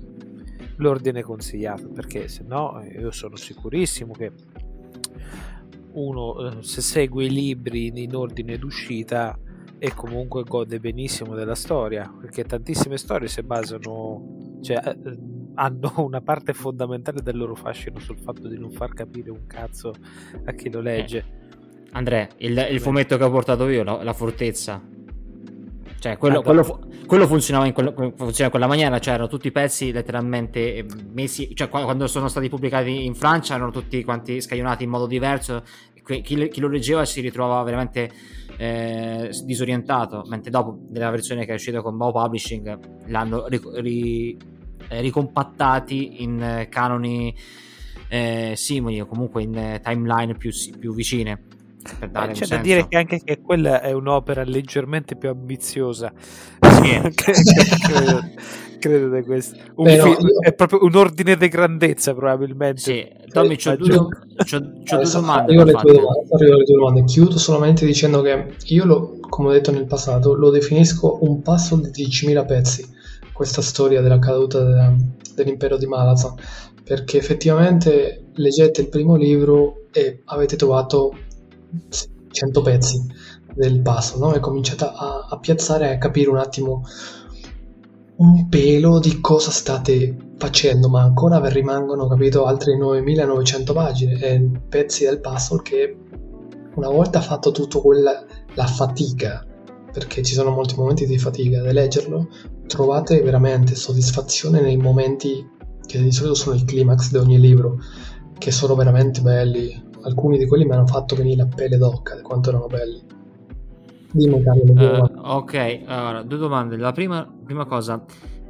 l'ordine 0.78 1.22
consigliato, 1.22 1.88
perché 1.90 2.28
se 2.28 2.44
no 2.46 2.84
io 2.84 3.12
sono 3.12 3.36
sicurissimo 3.36 4.14
che 4.14 4.32
uno 5.94 6.50
eh, 6.50 6.64
se 6.64 6.82
segue 6.82 7.26
i 7.26 7.30
libri 7.30 7.88
in 7.88 8.16
ordine 8.16 8.58
d'uscita 8.58 9.38
e 9.78 9.94
comunque 9.94 10.44
gode 10.44 10.80
benissimo 10.80 11.36
della 11.36 11.56
storia, 11.56 12.12
perché 12.20 12.44
tantissime 12.44 12.98
storie 12.98 13.28
si 13.28 13.42
basano, 13.44 14.58
cioè 14.62 14.82
eh, 14.86 15.18
hanno 15.56 15.94
una 15.98 16.22
parte 16.22 16.54
fondamentale 16.54 17.22
del 17.22 17.38
loro 17.38 17.56
fascino 17.56 18.00
sul 18.00 18.18
fatto 18.18 18.48
di 18.48 18.58
non 18.58 18.72
far 18.72 18.94
capire 18.94 19.30
un 19.30 19.46
cazzo 19.48 19.94
a 20.46 20.52
chi 20.54 20.70
lo 20.70 20.82
legge. 20.82 21.18
Eh. 21.18 21.44
Andrea, 21.92 22.28
il, 22.38 22.68
il 22.72 22.80
fumetto 22.82 23.16
che 23.18 23.24
ho 23.24 23.32
portato 23.32 23.70
io, 23.70 23.84
la, 23.84 24.04
la 24.04 24.14
fortezza, 24.14 24.82
cioè, 26.00 26.18
quello, 26.18 26.42
quello, 26.42 26.88
quello 27.08 27.28
funzionava 27.28 27.66
in, 27.66 27.74
quello, 27.74 27.94
funzionava 27.94 28.44
in, 28.44 28.50
quella 28.50 28.68
maniera, 28.68 29.00
cioè 29.00 29.16
erano 29.16 29.30
tutti 29.30 29.48
i 29.48 29.52
pezzi 29.52 29.92
letteralmente 29.92 30.76
eh, 30.76 30.86
messi, 31.12 31.56
cioè 31.56 31.70
quando 31.70 32.08
sono 32.08 32.28
stati 32.28 32.50
pubblicati 32.50 33.06
in 33.06 33.16
Francia 33.16 33.56
erano 33.56 33.72
tutti 33.72 34.04
quanti 34.04 34.42
scaglionati 34.42 34.84
in 34.84 34.90
modo 34.90 35.08
diverso, 35.08 35.64
chi, 36.04 36.22
chi 36.22 36.60
lo 36.60 36.68
leggeva 36.68 37.06
si 37.06 37.22
ritrovava 37.22 37.64
veramente 37.64 38.12
eh, 38.58 39.30
disorientato, 39.44 40.24
mentre 40.28 40.52
dopo 40.52 40.78
nella 40.92 41.10
versione 41.10 41.46
che 41.46 41.52
è 41.52 41.56
uscita 41.56 41.82
con 41.82 41.98
Bao 41.98 42.12
Publishing 42.12 43.08
l'hanno 43.08 43.48
ri, 43.48 43.60
ri, 43.76 44.38
eh, 44.88 45.02
ricompattati 45.02 46.22
in 46.24 46.68
canoni 46.70 47.36
eh, 48.08 48.54
simili 48.56 49.02
o 49.02 49.08
comunque 49.08 49.42
in 49.42 49.80
timeline 49.82 50.36
più, 50.36 50.52
più 50.80 50.94
vicine 50.94 51.54
per 52.00 52.10
dare 52.10 52.34
c'è 52.34 52.48
da 52.48 52.58
dire 52.58 52.88
che 52.88 52.98
anche 52.98 53.22
che 53.24 53.42
quella 53.42 53.82
è 53.82 53.92
un'opera 53.92 54.44
leggermente 54.44 55.16
più 55.16 55.30
ambiziosa. 55.30 56.12
Sì. 56.16 57.02
credo, 57.14 58.22
credo 58.80 59.16
di 59.16 59.24
questo 59.24 59.58
un 59.76 59.84
Beh, 59.86 60.00
film, 60.00 60.28
io... 60.28 60.40
è 60.40 60.54
proprio 60.54 60.84
un 60.84 60.96
ordine 60.96 61.36
di 61.38 61.48
grandezza 61.48 62.14
probabilmente. 62.14 62.82
Sì. 62.82 63.24
Tommy 63.32 63.56
c'ho, 63.56 63.76
due, 63.76 63.90
c'ho, 63.90 64.08
c'ho 64.84 64.96
due 64.96 65.12
domande 65.12 65.54
io 65.54 65.64
le 65.64 65.74
tue 65.74 65.94
domande, 66.66 67.04
chiudo 67.04 67.38
solamente 67.38 67.86
dicendo 67.86 68.22
che 68.22 68.56
io 68.66 68.86
lo, 68.86 69.18
come 69.28 69.50
ho 69.50 69.52
detto 69.52 69.72
nel 69.72 69.86
passato 69.86 70.34
lo 70.34 70.50
definisco 70.50 71.20
un 71.22 71.42
passo 71.42 71.76
di 71.76 71.90
10.000 71.90 72.46
pezzi 72.46 72.94
questa 73.36 73.62
storia 73.62 74.02
della 74.02 74.18
caduta 74.18 74.64
della, 74.64 74.96
dell'impero 75.36 75.78
di 75.78 75.86
Malazan. 75.86 76.36
Perché 76.84 77.18
effettivamente 77.18 78.28
leggete 78.36 78.82
il 78.82 78.90
primo 78.90 79.16
libro 79.16 79.88
e 79.92 80.22
avete 80.26 80.56
trovato 80.56 81.18
100 82.32 82.62
pezzi 82.62 83.06
del 83.54 83.82
puzzle 83.82 84.20
no? 84.20 84.34
e 84.34 84.40
cominciate 84.40 84.84
a, 84.84 85.28
a 85.30 85.40
piazzare 85.40 85.94
a 85.94 85.98
capire 85.98 86.30
un 86.30 86.38
attimo 86.38 86.84
un 88.18 88.48
pelo 88.48 89.00
di 89.00 89.20
cosa 89.20 89.52
state 89.52 90.16
facendo, 90.38 90.88
ma 90.90 91.02
ancora 91.02 91.46
rimangono, 91.50 92.08
capito, 92.08 92.46
altre 92.46 92.78
9900 92.78 93.74
pagine 93.74 94.20
e 94.20 94.50
pezzi 94.70 95.06
del 95.06 95.20
puzzle 95.20 95.62
che 95.62 95.98
una 96.76 96.90
volta 96.90 97.22
fatto 97.22 97.52
tutto 97.52 97.82
quella 97.82 98.24
la 98.54 98.68
fatica, 98.68 99.46
perché 99.92 100.24
ci 100.24 100.34
sono 100.34 100.52
molti 100.52 100.76
momenti 100.76 101.06
di 101.06 101.18
fatica 101.18 101.62
da 101.62 101.72
leggerlo, 101.72 102.30
trovate 102.68 103.22
veramente 103.22 103.76
soddisfazione 103.76 104.62
nei 104.62 104.78
momenti 104.78 105.54
che 105.86 106.02
di 106.02 106.12
solito 106.12 106.36
sono 106.36 106.56
il 106.56 106.66
climax 106.66 107.12
di 107.12 107.18
ogni 107.18 107.40
libro, 107.40 107.80
che 108.38 108.52
sono 108.52 108.76
veramente 108.76 109.22
belli, 109.22 109.84
alcuni 110.06 110.38
di 110.38 110.48
quelli 110.48 110.66
mi 110.66 110.72
hanno 110.72 110.88
fatto 110.88 111.16
venire 111.16 111.38
la 111.38 111.48
pelle 111.54 111.78
d'occa 111.78 112.16
di 112.16 112.22
quanto 112.22 112.50
erano 112.50 112.68
belli. 112.68 113.02
Dimmi, 114.12 114.42
Carlo. 114.44 114.72
Uh, 114.72 115.20
ok, 115.20 115.82
allora, 115.86 116.24
due 116.24 116.38
domande. 116.38 116.78
La 116.78 116.94
prima, 116.94 117.30
prima, 117.44 117.66
cosa, 117.66 118.02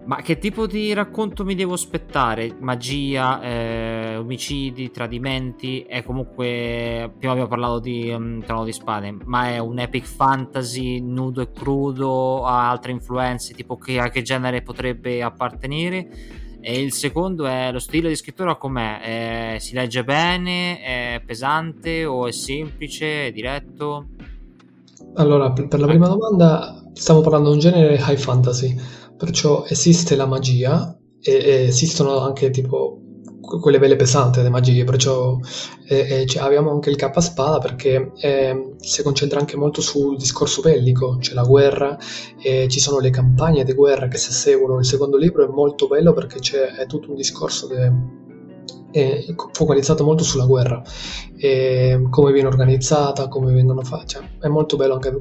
ma 0.06 0.18
che 0.18 0.38
tipo 0.38 0.68
di 0.68 0.94
racconto 0.94 1.44
mi 1.44 1.56
devo 1.56 1.74
aspettare? 1.74 2.56
Magia, 2.60 3.42
eh, 3.42 4.16
omicidi, 4.18 4.92
tradimenti? 4.92 5.82
È 5.82 6.04
comunque. 6.04 7.12
Prima 7.18 7.32
abbiamo 7.32 7.50
parlato 7.50 7.80
di 7.80 8.12
um, 8.12 8.44
Trono 8.46 8.64
di 8.64 8.74
Spade, 8.74 9.18
ma 9.24 9.50
è 9.50 9.58
un 9.58 9.80
epic 9.80 10.06
fantasy 10.06 11.00
nudo 11.00 11.42
e 11.42 11.52
crudo? 11.52 12.46
Ha 12.46 12.70
altre 12.70 12.92
influenze? 12.92 13.56
Tipo 13.56 13.76
che, 13.78 14.00
a 14.00 14.10
che 14.10 14.22
genere 14.22 14.62
potrebbe 14.62 15.24
appartenere? 15.24 16.44
E 16.68 16.82
il 16.82 16.94
secondo 16.94 17.46
è 17.46 17.72
lo 17.72 17.78
stile 17.78 18.10
di 18.10 18.16
scrittura 18.16 18.56
com'è? 18.56 19.54
Eh, 19.54 19.60
si 19.60 19.76
legge 19.76 20.04
bene? 20.04 20.82
È 20.82 21.22
pesante 21.24 22.06
o 22.06 22.26
è 22.26 22.32
semplice? 22.32 23.28
È 23.28 23.32
diretto? 23.32 24.08
Allora, 25.14 25.52
per 25.52 25.80
la 25.80 25.86
prima 25.86 26.08
domanda 26.08 26.84
stiamo 26.94 27.22
parlando 27.22 27.50
di 27.50 27.54
un 27.54 27.62
genere 27.62 27.98
high 28.00 28.18
fantasy, 28.18 28.76
perciò 29.16 29.64
esiste 29.68 30.16
la 30.16 30.26
magia 30.26 30.98
e, 31.22 31.34
e 31.34 31.64
esistono 31.66 32.18
anche 32.22 32.50
tipo 32.50 33.00
quelle 33.46 33.80
belle 33.80 33.96
pesanti 33.96 34.42
le 34.42 34.50
magie, 34.50 34.84
perciò 34.84 35.38
eh, 35.88 36.22
eh, 36.22 36.26
cioè, 36.26 36.44
abbiamo 36.44 36.72
anche 36.72 36.90
il 36.90 36.96
K 36.96 37.22
spada 37.22 37.60
perché 37.60 38.12
eh, 38.18 38.74
si 38.80 39.04
concentra 39.04 39.40
anche 39.40 39.56
molto 39.58 39.82
sul 39.82 40.18
discorso 40.18 40.62
bellico, 40.62 41.18
c'è 41.20 41.34
la 41.34 41.44
guerra, 41.44 41.98
ci 41.98 42.80
sono 42.80 43.00
le 43.00 43.10
campagne 43.10 43.64
di 43.64 43.74
guerra 43.74 44.08
che 44.08 44.18
si 44.18 44.32
seguono. 44.32 44.80
Il 44.80 44.86
secondo 44.86 45.18
libro 45.18 45.44
è 45.44 45.48
molto 45.48 45.88
bello 45.88 46.14
perché 46.14 46.40
c'è 46.40 46.86
tutto 46.88 47.10
un 47.10 47.16
discorso 47.16 47.68
è 48.96 49.26
focalizzato 49.52 50.06
molto 50.06 50.24
sulla 50.24 50.46
guerra, 50.46 50.82
e 51.38 52.02
come 52.10 52.32
viene 52.32 52.48
organizzata, 52.48 53.28
come 53.28 53.52
vengono 53.52 53.82
fatte, 53.82 54.06
cioè, 54.06 54.24
è 54.40 54.48
molto 54.48 54.78
bello 54.78 54.94
anche 54.94 55.14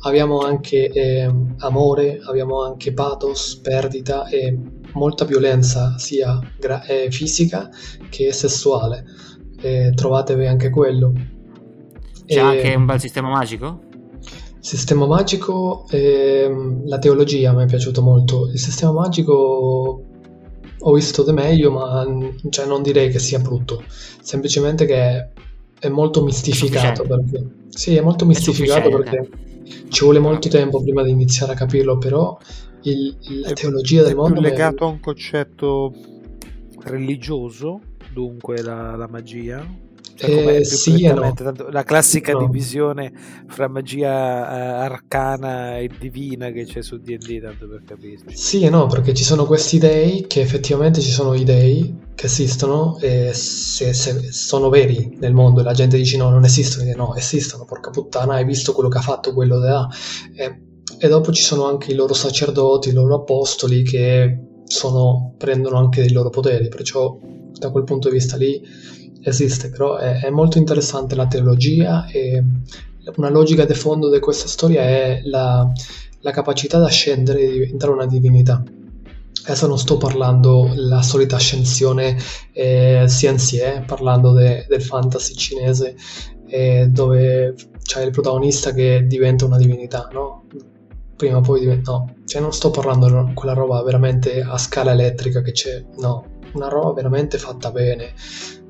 abbiamo 0.00 0.38
anche 0.38 0.88
eh, 0.88 1.30
amore, 1.58 2.20
abbiamo 2.24 2.62
anche 2.62 2.94
pathos, 2.94 3.56
perdita 3.56 4.26
e 4.28 4.56
molta 4.92 5.24
violenza 5.24 5.96
sia 5.98 6.38
gra- 6.58 6.84
eh, 6.84 7.10
fisica 7.10 7.68
che 8.08 8.32
sessuale. 8.32 9.04
Eh, 9.60 9.92
trovatevi 9.94 10.46
anche 10.46 10.70
quello. 10.70 11.12
C'è 12.26 12.36
e, 12.36 12.38
anche 12.38 12.74
un 12.74 12.86
bel 12.86 13.00
sistema 13.00 13.28
magico? 13.28 13.82
Sistema 14.60 15.06
magico, 15.06 15.86
ehm, 15.90 16.86
la 16.86 16.98
teologia 16.98 17.52
mi 17.52 17.62
è 17.62 17.66
piaciuto 17.66 18.02
molto. 18.02 18.48
Il 18.48 18.58
sistema 18.58 18.92
magico 18.92 20.02
ho 20.80 20.92
visto 20.92 21.24
di 21.24 21.32
meglio, 21.32 21.70
ma 21.70 22.06
cioè, 22.50 22.66
non 22.66 22.82
direi 22.82 23.10
che 23.10 23.18
sia 23.18 23.38
brutto, 23.38 23.82
semplicemente 24.20 24.84
che 24.84 25.28
è 25.78 25.88
molto 25.88 26.22
mistificato. 26.22 27.02
Perché, 27.04 27.46
sì, 27.68 27.96
è 27.96 28.00
molto 28.00 28.26
mistificato 28.26 28.88
è 28.88 28.90
perché 28.90 29.28
ci 29.88 30.04
vuole 30.04 30.18
molto 30.18 30.48
tempo 30.48 30.82
prima 30.82 31.02
di 31.02 31.10
iniziare 31.10 31.52
a 31.52 31.56
capirlo, 31.56 31.98
però 31.98 32.36
il, 32.82 33.16
la 33.42 33.52
teologia 33.52 34.02
del 34.02 34.14
mondo 34.14 34.40
è 34.40 34.42
legato 34.42 34.84
a 34.84 34.88
un 34.88 35.00
concetto 35.00 35.92
religioso, 36.80 37.80
dunque 38.12 38.62
la, 38.62 38.96
la 38.96 39.08
magia 39.08 39.66
cioè, 40.18 40.56
eh, 40.58 40.64
sì 40.64 41.06
no. 41.06 41.32
la 41.70 41.84
classica 41.84 42.32
no. 42.32 42.46
divisione 42.46 43.12
fra 43.46 43.68
magia 43.68 44.08
eh, 44.10 44.84
arcana 44.84 45.78
e 45.78 45.88
divina 45.96 46.50
che 46.50 46.64
c'è 46.64 46.82
su 46.82 46.98
D&D 46.98 47.40
tanto 47.40 47.68
per 47.68 47.82
capire 47.86 48.24
sì 48.32 48.62
e 48.62 48.68
no 48.68 48.86
perché 48.86 49.14
ci 49.14 49.22
sono 49.22 49.46
questi 49.46 49.78
dei 49.78 50.26
che 50.26 50.40
effettivamente 50.40 51.00
ci 51.00 51.10
sono 51.10 51.34
i 51.34 51.44
dei 51.44 51.96
che 52.16 52.26
esistono 52.26 52.98
e 52.98 53.30
se, 53.32 53.92
se 53.92 54.32
sono 54.32 54.68
veri 54.70 55.16
nel 55.20 55.34
mondo 55.34 55.60
e 55.60 55.62
la 55.62 55.72
gente 55.72 55.96
dice 55.96 56.16
no 56.16 56.30
non 56.30 56.44
esistono 56.44 56.84
dice, 56.84 56.96
no 56.96 57.14
esistono 57.14 57.64
porca 57.64 57.90
puttana 57.90 58.34
hai 58.34 58.44
visto 58.44 58.72
quello 58.72 58.88
che 58.88 58.98
ha 58.98 59.02
fatto 59.02 59.32
quello 59.32 59.60
da 59.60 59.88
e, 60.34 60.62
e 60.98 61.08
dopo 61.08 61.32
ci 61.32 61.42
sono 61.42 61.66
anche 61.66 61.92
i 61.92 61.94
loro 61.94 62.14
sacerdoti 62.14 62.88
i 62.88 62.92
loro 62.92 63.16
apostoli 63.16 63.82
che 63.82 64.38
sono, 64.64 65.34
prendono 65.36 65.78
anche 65.78 66.02
dei 66.02 66.12
loro 66.12 66.30
poteri 66.30 66.68
perciò 66.68 67.18
da 67.52 67.70
quel 67.70 67.84
punto 67.84 68.08
di 68.08 68.14
vista 68.14 68.36
lì 68.36 68.62
esiste, 69.22 69.70
però 69.70 69.96
è, 69.96 70.20
è, 70.20 70.30
molto 70.30 70.58
interessante 70.58 71.14
la 71.14 71.26
teologia 71.26 72.06
e 72.06 72.42
una 73.16 73.30
logica 73.30 73.64
di 73.64 73.74
fondo 73.74 74.10
di 74.10 74.20
questa 74.20 74.48
storia 74.48 74.82
è 74.82 75.20
la, 75.24 75.70
la 76.20 76.30
capacità 76.30 76.78
di 76.78 76.84
ascendere 76.84 77.42
e 77.42 77.50
diventare 77.50 77.92
una 77.92 78.06
divinità. 78.06 78.62
Adesso 79.44 79.66
non 79.66 79.78
sto 79.78 79.96
parlando 79.96 80.70
la 80.74 81.00
solita 81.00 81.38
scensione 81.38 82.16
eh, 82.52 83.04
CNC, 83.06 83.84
parlando 83.86 84.32
de, 84.32 84.66
del 84.68 84.82
fantasy 84.82 85.34
cinese, 85.34 85.96
eh, 86.46 86.86
dove 86.90 87.54
c'è 87.82 88.04
il 88.04 88.10
protagonista 88.10 88.72
che 88.72 89.06
diventa 89.06 89.46
una 89.46 89.56
divinità, 89.56 90.08
no? 90.12 90.44
Prima 91.18 91.38
o 91.38 91.40
poi 91.40 91.58
diventa... 91.58 91.90
No, 91.90 92.14
cioè 92.26 92.40
non 92.40 92.52
sto 92.52 92.70
parlando 92.70 93.24
di 93.24 93.34
quella 93.34 93.52
roba 93.54 93.82
veramente 93.82 94.40
a 94.40 94.56
scala 94.56 94.92
elettrica 94.92 95.42
che 95.42 95.50
c'è, 95.50 95.84
no, 95.98 96.38
una 96.52 96.68
roba 96.68 96.92
veramente 96.92 97.38
fatta 97.38 97.72
bene, 97.72 98.12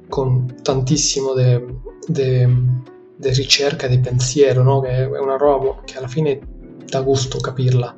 con 0.08 0.56
tantissimo 0.62 1.34
di 1.34 3.30
ricerca, 3.34 3.86
di 3.86 3.98
pensiero, 3.98 4.62
no? 4.62 4.80
Che 4.80 4.88
è 4.88 5.04
una 5.04 5.36
roba 5.36 5.82
che 5.84 5.98
alla 5.98 6.08
fine 6.08 6.40
dà 6.86 7.02
gusto 7.02 7.36
capirla. 7.38 7.94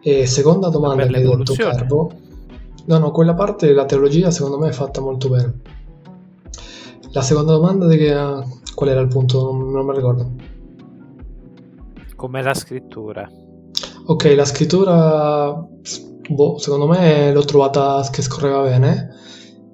E 0.00 0.26
seconda 0.26 0.70
domanda 0.70 1.06
che 1.06 1.16
hai 1.16 1.22
detto, 1.22 1.52
Carbo, 1.52 2.10
no, 2.86 2.98
no, 2.98 3.10
quella 3.10 3.34
parte 3.34 3.66
della 3.66 3.84
teologia 3.84 4.30
secondo 4.30 4.58
me 4.58 4.68
è 4.68 4.72
fatta 4.72 5.02
molto 5.02 5.28
bene. 5.28 5.60
La 7.12 7.20
seconda 7.20 7.52
domanda 7.52 7.86
di 7.86 7.98
che, 7.98 8.14
qual 8.74 8.88
era 8.88 9.00
il 9.00 9.08
punto? 9.08 9.52
Non, 9.52 9.70
non 9.70 9.84
mi 9.84 9.94
ricordo. 9.94 10.52
Com'è 12.24 12.40
la 12.40 12.54
scrittura? 12.54 13.30
Ok, 14.06 14.32
la 14.34 14.46
scrittura, 14.46 15.52
boh, 16.26 16.56
secondo 16.56 16.86
me 16.86 17.30
l'ho 17.30 17.44
trovata 17.44 18.08
che 18.10 18.22
scorreva 18.22 18.62
bene 18.62 19.10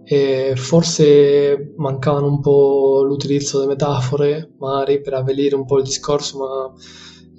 e 0.05 0.55
forse 0.57 1.75
mancavano 1.77 2.27
un 2.27 2.41
po' 2.41 3.05
l'utilizzo 3.05 3.59
delle 3.59 3.71
metafore, 3.71 4.55
magari 4.59 5.01
per 5.01 5.15
avvelire 5.15 5.55
un 5.55 5.65
po' 5.65 5.79
il 5.79 5.85
discorso, 5.85 6.39
ma 6.39 6.73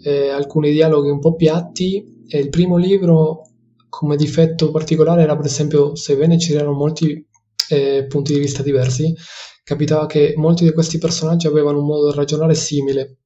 eh, 0.09 0.29
alcuni 0.29 0.71
dialoghi 0.71 1.09
un 1.09 1.19
po' 1.19 1.35
piatti 1.35 2.23
e 2.25 2.39
il 2.39 2.47
primo 2.47 2.77
libro 2.77 3.41
come 3.89 4.15
difetto 4.15 4.71
particolare 4.71 5.23
era 5.23 5.35
per 5.35 5.47
esempio 5.47 5.93
sebbene 5.93 6.39
ci 6.39 6.53
erano 6.53 6.71
molti 6.71 7.27
eh, 7.67 8.05
punti 8.07 8.31
di 8.31 8.39
vista 8.39 8.63
diversi 8.63 9.13
capitava 9.61 10.05
che 10.05 10.35
molti 10.37 10.63
di 10.63 10.71
questi 10.71 10.97
personaggi 10.99 11.47
avevano 11.47 11.79
un 11.79 11.85
modo 11.85 12.09
di 12.09 12.15
ragionare 12.15 12.55
simile 12.55 13.20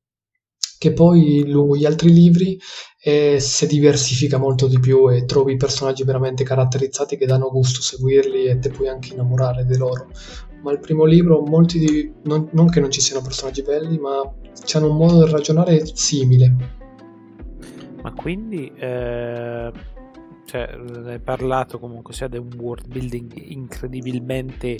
che 0.85 0.93
poi 0.93 1.43
lungo 1.47 1.75
gli 1.75 1.85
altri 1.85 2.13
libri 2.13 2.59
eh, 3.01 3.39
si 3.39 3.65
diversifica 3.65 4.37
molto 4.37 4.67
di 4.67 4.79
più 4.79 5.11
e 5.11 5.25
trovi 5.25 5.57
personaggi 5.57 6.03
veramente 6.03 6.43
caratterizzati 6.43 7.17
che 7.17 7.25
danno 7.25 7.49
gusto 7.49 7.81
seguirli 7.81 8.45
e 8.45 8.59
te 8.59 8.69
puoi 8.69 8.87
anche 8.87 9.13
innamorare 9.13 9.65
di 9.65 9.77
loro. 9.77 10.09
Ma 10.61 10.71
il 10.71 10.79
primo 10.79 11.05
libro 11.05 11.41
molti 11.41 11.79
di, 11.79 12.13
non, 12.25 12.49
non 12.51 12.69
che 12.69 12.79
non 12.79 12.91
ci 12.91 13.01
siano 13.01 13.23
personaggi 13.23 13.63
belli 13.63 13.97
ma 13.97 14.31
hanno 14.73 14.91
un 14.91 14.97
modo 14.97 15.25
di 15.25 15.31
ragionare 15.31 15.83
simile. 15.91 16.55
Ma 18.03 18.13
quindi 18.13 18.71
eh, 18.77 19.71
cioè, 20.45 20.69
hai 21.05 21.19
parlato 21.19 21.79
comunque 21.79 22.13
sia 22.13 22.27
di 22.27 22.37
un 22.37 22.53
world 22.55 22.87
building 22.87 23.33
incredibilmente 23.35 24.77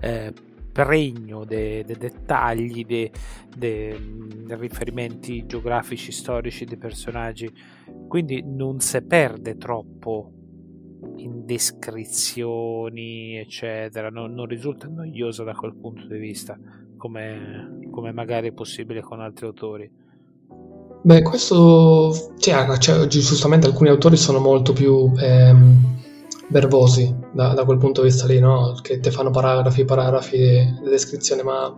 eh, 0.00 0.32
pregno 0.74 1.44
dei 1.44 1.84
de 1.84 1.96
dettagli, 1.96 2.84
dei 2.84 3.08
de, 3.56 3.96
de 4.44 4.56
riferimenti 4.56 5.46
geografici, 5.46 6.10
storici 6.10 6.64
dei 6.64 6.76
personaggi, 6.76 7.48
quindi 8.08 8.42
non 8.44 8.80
si 8.80 9.00
perde 9.02 9.56
troppo 9.56 10.32
in 11.18 11.44
descrizioni, 11.44 13.36
eccetera, 13.38 14.10
non, 14.10 14.34
non, 14.34 14.46
risulta 14.46 14.88
noioso 14.88 15.44
da 15.44 15.54
quel 15.54 15.76
punto 15.76 16.08
di 16.08 16.18
vista, 16.18 16.58
come, 16.96 17.78
come 17.92 18.10
magari 18.12 18.48
è 18.48 18.52
possibile 18.52 19.00
con 19.00 19.20
altri 19.20 19.46
autori. 19.46 19.88
Beh, 21.02 21.22
questo, 21.22 22.32
cioè, 22.38 22.78
cioè, 22.78 23.06
giustamente 23.06 23.68
alcuni 23.68 23.90
autori 23.90 24.16
sono 24.16 24.40
molto 24.40 24.72
più 24.72 25.12
ehm, 25.18 25.76
verbosi 26.48 27.23
da, 27.34 27.52
da, 27.52 27.64
quel 27.64 27.78
punto 27.78 28.00
di 28.00 28.08
vista 28.08 28.26
lì, 28.26 28.38
no? 28.38 28.78
Che 28.80 29.00
ti 29.00 29.10
fanno 29.10 29.30
paragrafi, 29.30 29.84
paragrafi 29.84 30.38
di 30.38 30.88
descrizione, 30.88 31.42
ma, 31.42 31.74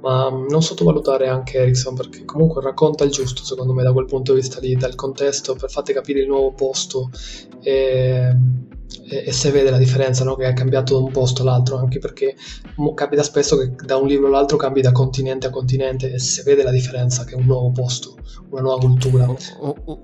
ma, 0.00 0.30
non 0.30 0.62
sottovalutare 0.62 1.26
anche 1.26 1.58
Erickson 1.58 1.94
perché 1.94 2.24
comunque 2.24 2.62
racconta 2.62 3.04
il 3.04 3.10
giusto, 3.10 3.42
secondo 3.42 3.72
me, 3.72 3.82
da 3.82 3.92
quel 3.92 4.06
punto 4.06 4.32
di 4.32 4.40
vista 4.40 4.60
lì, 4.60 4.76
dal 4.76 4.94
contesto, 4.94 5.54
per 5.56 5.70
farti 5.70 5.92
capire 5.92 6.20
il 6.20 6.28
nuovo 6.28 6.52
posto 6.52 7.10
e, 7.60 8.36
e, 9.08 9.24
e 9.26 9.32
se 9.32 9.50
vede 9.50 9.70
la 9.70 9.78
differenza, 9.78 10.24
no? 10.24 10.34
Che 10.36 10.46
ha 10.46 10.52
cambiato 10.52 10.94
da 10.94 11.04
un 11.04 11.10
posto 11.10 11.42
all'altro, 11.42 11.76
anche 11.76 11.98
perché 11.98 12.34
capita 12.94 13.22
spesso 13.22 13.56
che 13.56 13.74
da 13.84 13.96
un 13.96 14.06
libro 14.06 14.26
all'altro 14.26 14.56
cambi 14.56 14.80
da 14.80 14.92
continente 14.92 15.46
a 15.46 15.50
continente 15.50 16.12
e 16.12 16.18
se 16.18 16.42
vede 16.42 16.62
la 16.62 16.70
differenza 16.70 17.24
che 17.24 17.34
è 17.34 17.36
un 17.36 17.46
nuovo 17.46 17.70
posto, 17.70 18.16
una 18.50 18.62
nuova 18.62 18.78
cultura. 18.80 19.34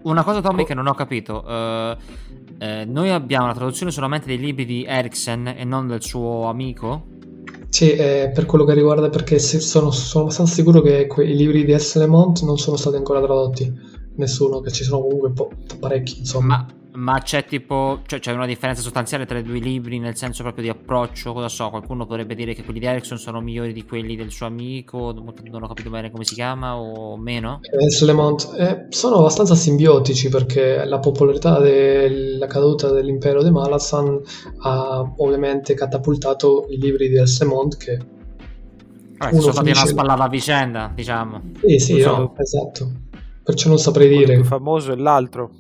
Una 0.03 0.24
cosa, 0.24 0.40
Tommy, 0.40 0.64
che 0.64 0.74
non 0.74 0.87
ho 0.87 0.94
capito. 0.94 1.44
Uh 1.46 2.37
eh, 2.59 2.85
noi 2.85 3.11
abbiamo 3.11 3.46
la 3.46 3.55
traduzione 3.55 3.92
solamente 3.92 4.27
dei 4.27 4.38
libri 4.38 4.64
di 4.64 4.85
Eriksen 4.85 5.55
e 5.57 5.64
non 5.64 5.87
del 5.87 6.03
suo 6.03 6.46
amico? 6.46 7.16
Sì, 7.68 7.92
eh, 7.92 8.33
per 8.35 8.46
quello 8.46 8.64
che 8.64 8.74
riguarda, 8.74 9.09
perché 9.11 9.38
sono, 9.38 9.90
sono 9.90 10.24
abbastanza 10.24 10.55
sicuro 10.55 10.81
che 10.81 11.07
i 11.18 11.37
libri 11.37 11.64
di 11.64 11.79
S. 11.79 11.96
Lemont 11.98 12.42
non 12.42 12.59
sono 12.59 12.77
stati 12.77 12.96
ancora 12.96 13.20
tradotti, 13.20 13.72
nessuno, 14.16 14.61
che 14.61 14.72
ci 14.72 14.83
sono 14.83 15.03
comunque 15.03 15.31
po- 15.31 15.51
parecchi, 15.79 16.18
insomma. 16.18 16.57
Ma 16.57 16.66
ma 16.98 17.20
c'è 17.20 17.44
tipo, 17.44 18.00
cioè 18.06 18.18
c'è 18.18 18.32
una 18.32 18.46
differenza 18.46 18.82
sostanziale 18.82 19.24
tra 19.24 19.38
i 19.38 19.42
due 19.42 19.61
libri 19.61 19.98
nel 19.98 20.16
senso 20.16 20.42
proprio 20.42 20.64
di 20.64 20.70
approccio, 20.70 21.32
cosa 21.32 21.48
so, 21.48 21.70
qualcuno 21.70 22.06
potrebbe 22.06 22.34
dire 22.34 22.54
che 22.54 22.64
quelli 22.64 22.80
di 22.80 22.87
Erickson 22.87 23.18
sono 23.18 23.40
migliori 23.40 23.72
di 23.72 23.84
quelli 23.84 24.16
del 24.16 24.30
suo 24.30 24.46
amico, 24.46 25.12
non 25.12 25.62
ho 25.62 25.68
capito 25.68 25.90
bene 25.90 26.11
come 26.11 26.24
si 26.24 26.34
chiama 26.34 26.76
o 26.76 27.16
meno? 27.16 27.61
Eh, 27.62 28.04
Lemont, 28.04 28.52
eh, 28.58 28.87
sono 28.88 29.16
abbastanza 29.16 29.54
simbiotici 29.54 30.28
perché 30.28 30.84
la 30.84 30.98
popolarità 30.98 31.61
della 31.61 32.46
caduta 32.46 32.90
dell'impero 32.90 33.42
di 33.44 33.50
Malazan 33.50 34.20
ha 34.62 35.12
ovviamente 35.18 35.74
catapultato 35.74 36.66
i 36.70 36.78
libri 36.78 37.08
di 37.08 37.16
Elsemont 37.16 37.76
che... 37.76 37.98
Ah, 39.18 39.32
sono 39.32 39.52
stati 39.52 39.70
una 39.70 39.87
spallata 39.87 40.24
a 40.24 40.28
vicenda, 40.28 40.92
diciamo. 40.94 41.42
Sì, 41.61 41.78
sì, 41.78 42.00
no, 42.00 42.34
esatto. 42.38 42.90
Perciò 43.42 43.68
non 43.68 43.78
saprei 43.78 44.08
dire. 44.08 44.34
Il 44.34 44.40
più 44.40 44.48
famoso 44.48 44.92
è 44.92 44.96
l'altro 44.96 45.50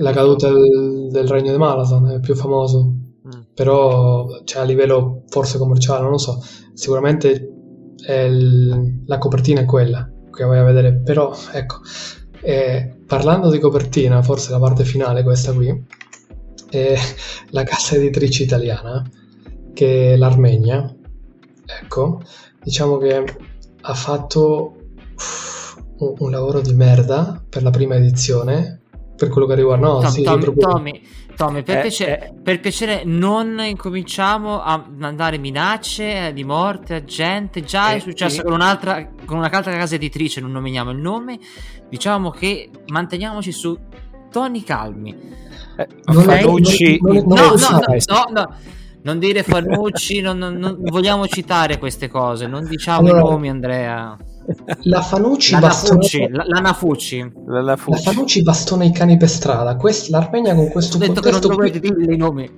la 0.00 0.12
caduta 0.12 0.50
del, 0.50 1.08
del 1.10 1.28
regno 1.28 1.52
di 1.52 1.58
Malathon 1.58 2.10
è 2.10 2.20
più 2.20 2.34
famoso, 2.34 2.84
mm. 2.84 3.40
però 3.54 4.26
cioè, 4.44 4.62
a 4.62 4.64
livello 4.64 5.24
forse 5.28 5.58
commerciale, 5.58 6.02
non 6.02 6.12
lo 6.12 6.18
so, 6.18 6.42
sicuramente 6.74 7.52
il, 8.08 9.02
la 9.04 9.18
copertina 9.18 9.60
è 9.60 9.64
quella 9.66 10.10
che 10.32 10.44
vai 10.44 10.58
a 10.58 10.64
vedere, 10.64 10.96
però 10.96 11.32
ecco, 11.52 11.80
eh, 12.42 12.96
parlando 13.06 13.50
di 13.50 13.58
copertina, 13.58 14.22
forse 14.22 14.50
la 14.50 14.58
parte 14.58 14.84
finale 14.84 15.22
questa 15.22 15.52
qui, 15.52 15.86
è 16.70 16.94
la 17.50 17.62
casa 17.64 17.96
editrice 17.96 18.42
italiana, 18.42 19.04
che 19.74 20.14
è 20.14 20.16
l'Armenia, 20.16 20.94
ecco, 21.82 22.22
diciamo 22.62 22.96
che 22.96 23.24
ha 23.82 23.94
fatto 23.94 24.76
un, 25.98 26.14
un 26.16 26.30
lavoro 26.30 26.60
di 26.62 26.72
merda 26.72 27.42
per 27.46 27.62
la 27.62 27.70
prima 27.70 27.96
edizione, 27.96 28.79
per 29.20 29.28
quello 29.28 29.46
che 29.46 29.54
riguarda. 29.54 29.86
No, 29.86 29.98
Tommy, 29.98 30.10
sì, 30.12 30.22
proprio... 30.22 30.54
Tommy, 30.54 31.02
Tommy 31.36 31.62
per, 31.62 31.76
eh, 31.76 31.80
piacere, 31.82 32.26
eh. 32.26 32.32
per, 32.42 32.58
piacere, 32.58 33.02
non 33.04 33.60
incominciamo 33.60 34.62
a 34.62 34.82
mandare 34.96 35.36
minacce 35.36 36.32
di 36.32 36.42
morte 36.42 36.94
a 36.94 37.04
gente. 37.04 37.62
Già 37.62 37.92
eh, 37.92 37.96
è 37.96 37.98
successo 37.98 38.36
sì. 38.36 38.42
con 38.42 38.52
un'altra, 38.52 39.06
con 39.26 39.36
un'altra 39.36 39.72
casa 39.72 39.94
editrice, 39.94 40.40
non 40.40 40.52
nominiamo 40.52 40.90
il 40.90 40.96
nome. 40.96 41.38
Diciamo 41.90 42.30
che 42.30 42.70
manteniamoci 42.86 43.52
su 43.52 43.78
toni 44.30 44.64
calmi. 44.64 45.14
Eh? 45.76 45.86
Fanucci, 46.02 46.98
no, 47.02 47.12
no, 47.12 47.22
no, 47.24 47.80
no, 48.06 48.24
no, 48.30 48.54
non 49.02 49.18
dire 49.18 49.42
Fanucci, 49.42 50.22
non, 50.22 50.38
non, 50.38 50.54
non, 50.54 50.78
vogliamo 50.80 51.26
citare 51.26 51.78
queste 51.78 52.08
cose, 52.08 52.46
non 52.46 52.66
diciamo 52.66 53.08
allora, 53.08 53.20
i 53.20 53.30
nomi, 53.30 53.50
Andrea. 53.50 54.16
La 54.82 55.00
Fanucci, 55.00 55.52
la 55.52 55.58
bastona... 55.60 55.98
Nafucci, 55.98 56.28
la, 56.28 56.44
la, 56.46 56.60
Nafucci. 56.60 57.32
La, 57.46 57.60
la 57.60 57.76
Fanucci 57.76 58.42
bastona 58.42 58.84
i 58.84 58.92
cani 58.92 59.16
per 59.16 59.28
strada. 59.28 59.76
Quest... 59.76 60.08
L'Armenia 60.08 60.54
con 60.54 60.68
questo 60.70 60.96
Ho 60.96 61.00
detto 61.00 61.20
che 61.20 61.30
non 61.30 61.40
dovete 61.40 61.78
qui... 61.78 61.94
dire 61.94 62.14
i 62.14 62.16
nomi. 62.16 62.50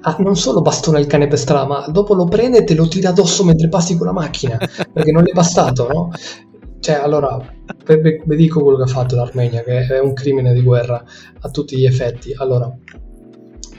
Ah, 0.00 0.16
non 0.18 0.36
solo 0.36 0.60
bastona 0.60 0.98
il 0.98 1.06
cane 1.06 1.28
per 1.28 1.38
strada, 1.38 1.66
ma 1.66 1.86
dopo 1.88 2.14
lo 2.14 2.26
prende 2.26 2.58
e 2.58 2.64
te 2.64 2.74
lo 2.74 2.88
tira 2.88 3.10
addosso 3.10 3.42
mentre 3.44 3.68
passi 3.68 3.96
con 3.96 4.06
la 4.06 4.12
macchina, 4.12 4.58
perché 4.92 5.12
non 5.12 5.26
è 5.26 5.32
bastato, 5.32 5.88
no? 5.88 6.10
Cioè, 6.80 6.96
allora, 6.96 7.40
vi 7.86 8.36
dico 8.36 8.60
quello 8.60 8.76
che 8.76 8.82
ha 8.82 8.92
fatto 8.92 9.16
l'Armenia, 9.16 9.62
che 9.62 9.86
è 9.86 10.00
un 10.00 10.12
crimine 10.12 10.52
di 10.52 10.60
guerra 10.60 11.02
a 11.40 11.48
tutti 11.48 11.78
gli 11.78 11.86
effetti. 11.86 12.34
Allora, 12.36 12.70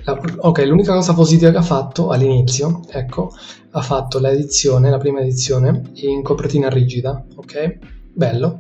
la, 0.05 0.19
ok, 0.37 0.63
l'unica 0.65 0.93
cosa 0.93 1.13
positiva 1.13 1.51
che 1.51 1.57
ha 1.57 1.63
fatto 1.63 2.09
all'inizio, 2.09 2.81
ecco, 2.89 3.31
ha 3.71 3.81
fatto 3.81 4.19
l'edizione, 4.19 4.89
la 4.89 4.97
prima 4.97 5.19
edizione, 5.19 5.91
in 5.95 6.21
copertina 6.21 6.69
rigida, 6.69 7.25
ok? 7.35 7.77
Bello, 8.13 8.59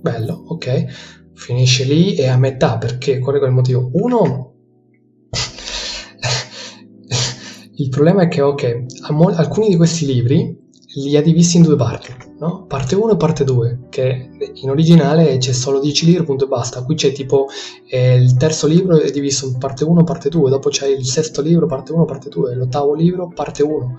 bello, 0.00 0.44
ok? 0.48 1.32
Finisce 1.34 1.84
lì 1.84 2.14
e 2.14 2.28
a 2.28 2.36
metà, 2.36 2.78
perché 2.78 3.18
qual 3.18 3.40
è 3.40 3.44
il 3.44 3.52
motivo? 3.52 3.90
Uno, 3.94 4.52
il 7.76 7.88
problema 7.88 8.22
è 8.22 8.28
che, 8.28 8.42
ok, 8.42 8.84
alcuni 9.34 9.68
di 9.68 9.76
questi 9.76 10.06
libri 10.06 10.62
li 10.94 11.16
ha 11.16 11.22
divisi 11.22 11.56
in 11.56 11.62
due 11.62 11.76
parti, 11.76 12.14
no? 12.38 12.66
Parte 12.66 12.94
1 12.94 13.12
e 13.12 13.16
parte 13.16 13.44
2, 13.44 13.78
che 13.88 14.30
in 14.54 14.70
originale 14.70 15.38
c'è 15.38 15.52
solo 15.52 15.80
10 15.80 16.06
libri, 16.06 16.24
punto 16.24 16.44
e 16.44 16.48
basta. 16.48 16.84
Qui 16.84 16.94
c'è 16.94 17.12
tipo 17.12 17.48
eh, 17.88 18.14
il 18.16 18.36
terzo 18.36 18.66
libro 18.66 18.98
è 18.98 19.10
diviso 19.10 19.46
in 19.46 19.58
parte 19.58 19.84
1 19.84 20.00
e 20.00 20.04
parte 20.04 20.28
2, 20.28 20.50
dopo 20.50 20.68
c'è 20.68 20.86
il 20.86 21.04
sesto 21.04 21.42
libro, 21.42 21.66
parte 21.66 21.92
1 21.92 22.04
parte 22.04 22.28
2, 22.28 22.54
l'ottavo 22.54 22.94
libro, 22.94 23.32
parte 23.34 23.62
1. 23.62 23.96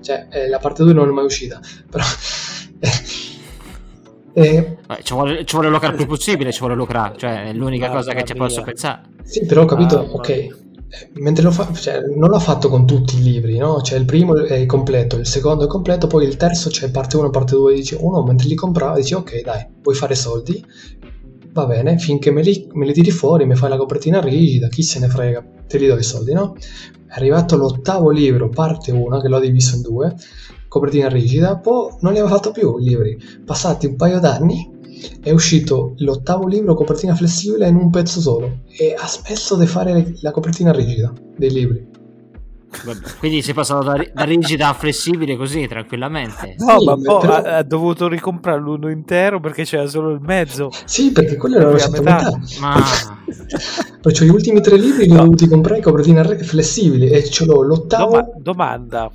Cioè, 0.00 0.28
eh, 0.30 0.48
la 0.48 0.58
parte 0.58 0.84
2 0.84 0.92
non 0.92 1.08
è 1.08 1.12
mai 1.12 1.24
uscita, 1.24 1.60
però... 1.90 2.04
Eh, 4.34 4.76
ci, 5.02 5.14
vuole, 5.14 5.44
ci 5.44 5.56
vuole 5.56 5.68
lucrare 5.68 5.94
il 5.94 5.98
più 5.98 6.06
possibile, 6.06 6.52
ci 6.52 6.60
vuole 6.60 6.76
lucrare, 6.76 7.16
cioè 7.16 7.46
è 7.46 7.52
l'unica 7.52 7.90
cosa 7.90 8.12
che 8.12 8.22
ci 8.22 8.34
posso 8.34 8.62
pensare. 8.62 9.02
Sì, 9.24 9.44
però 9.44 9.62
ho 9.62 9.64
capito, 9.64 9.98
ah, 9.98 10.12
ok, 10.12 10.67
mentre 11.14 11.44
lo 11.44 11.50
fa, 11.50 11.72
cioè, 11.72 12.00
non 12.14 12.30
l'ha 12.30 12.38
fatto 12.38 12.68
con 12.68 12.86
tutti 12.86 13.18
i 13.18 13.22
libri, 13.22 13.58
no? 13.58 13.80
Cioè 13.82 13.98
il 13.98 14.04
primo 14.04 14.34
è 14.36 14.64
completo, 14.66 15.16
il 15.16 15.26
secondo 15.26 15.64
è 15.64 15.66
completo, 15.66 16.06
poi 16.06 16.24
il 16.24 16.36
terzo 16.36 16.70
c'è 16.70 16.90
parte 16.90 17.16
1 17.16 17.30
parte 17.30 17.54
2, 17.54 17.74
dici 17.74 17.96
uno 17.98 18.22
mentre 18.22 18.48
li 18.48 18.54
comprava 18.54 18.96
dici 18.96 19.14
ok 19.14 19.42
dai, 19.42 19.66
vuoi 19.82 19.94
fare 19.94 20.14
soldi? 20.14 20.64
Va 21.52 21.66
bene, 21.66 21.98
finché 21.98 22.30
me 22.30 22.42
li, 22.42 22.68
me 22.72 22.86
li 22.86 22.92
tiri 22.92 23.10
fuori, 23.10 23.44
mi 23.44 23.54
fai 23.54 23.68
la 23.68 23.76
copertina 23.76 24.20
rigida, 24.20 24.68
chi 24.68 24.82
se 24.82 24.98
ne 25.00 25.08
frega, 25.08 25.44
te 25.66 25.78
li 25.78 25.86
do 25.86 25.96
i 25.96 26.02
soldi, 26.02 26.32
no? 26.32 26.54
È 27.06 27.14
arrivato 27.14 27.56
l'ottavo 27.56 28.10
libro, 28.10 28.48
parte 28.48 28.92
1, 28.92 29.20
che 29.20 29.28
l'ho 29.28 29.40
diviso 29.40 29.76
in 29.76 29.82
due, 29.82 30.14
copertina 30.68 31.08
rigida, 31.08 31.56
poi 31.56 31.90
non 32.00 32.12
li 32.12 32.18
aveva 32.18 32.34
fatto 32.34 32.50
più 32.50 32.78
i 32.78 32.84
libri. 32.84 33.18
Passati 33.44 33.86
un 33.86 33.96
paio 33.96 34.20
d'anni, 34.20 34.77
è 35.20 35.30
uscito 35.30 35.94
l'ottavo 35.98 36.46
libro 36.46 36.74
copertina 36.74 37.14
flessibile 37.14 37.68
in 37.68 37.76
un 37.76 37.90
pezzo 37.90 38.20
solo 38.20 38.60
e 38.68 38.94
ha 38.96 39.06
smesso 39.06 39.56
di 39.56 39.66
fare 39.66 40.14
la 40.20 40.30
copertina 40.30 40.72
rigida 40.72 41.12
dei 41.36 41.50
libri. 41.50 41.96
Vabbè, 42.84 43.16
quindi 43.18 43.40
si 43.40 43.52
è 43.52 43.54
passato 43.54 43.82
da, 43.82 44.04
da, 44.12 44.24
rigida 44.24 44.68
a 44.68 44.74
flessibile 44.74 45.36
così 45.36 45.66
tranquillamente. 45.66 46.54
No, 46.58 46.78
sì, 46.78 46.84
ma 46.84 46.96
poi 46.96 47.20
però... 47.20 47.32
ha, 47.32 47.56
ha, 47.56 47.62
dovuto 47.62 48.08
ricomprare 48.08 48.60
l'uno 48.60 48.90
intero 48.90 49.40
perché 49.40 49.64
c'era 49.64 49.86
solo 49.86 50.10
il 50.10 50.20
mezzo. 50.20 50.70
Sì, 50.84 51.10
perché 51.10 51.36
quello 51.36 51.56
era 51.56 51.70
la 51.70 51.88
metà. 51.88 52.16
metà. 52.16 52.40
Ma... 52.60 52.74
Perciò 54.02 54.24
gli 54.24 54.28
ultimi 54.28 54.60
tre 54.60 54.76
libri 54.76 55.06
li 55.06 55.14
ho 55.14 55.22
dovuti 55.22 55.48
comprare 55.48 55.80
copertina 55.80 56.22
flessibili 56.24 57.08
e 57.08 57.24
ce 57.24 57.46
l'ho 57.46 57.62
l'ottavo. 57.62 58.10
Doma- 58.10 58.30
domanda. 58.36 59.10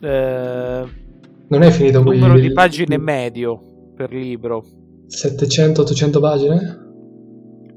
Eh... 0.00 1.00
Non 1.48 1.62
è 1.62 1.70
finito 1.70 2.02
qui. 2.02 2.18
Numero 2.18 2.38
di 2.38 2.52
pagine 2.52 2.98
medio 2.98 3.60
per 3.94 4.12
libro. 4.12 4.64
700-800 5.12 6.20
pagine? 6.20 6.82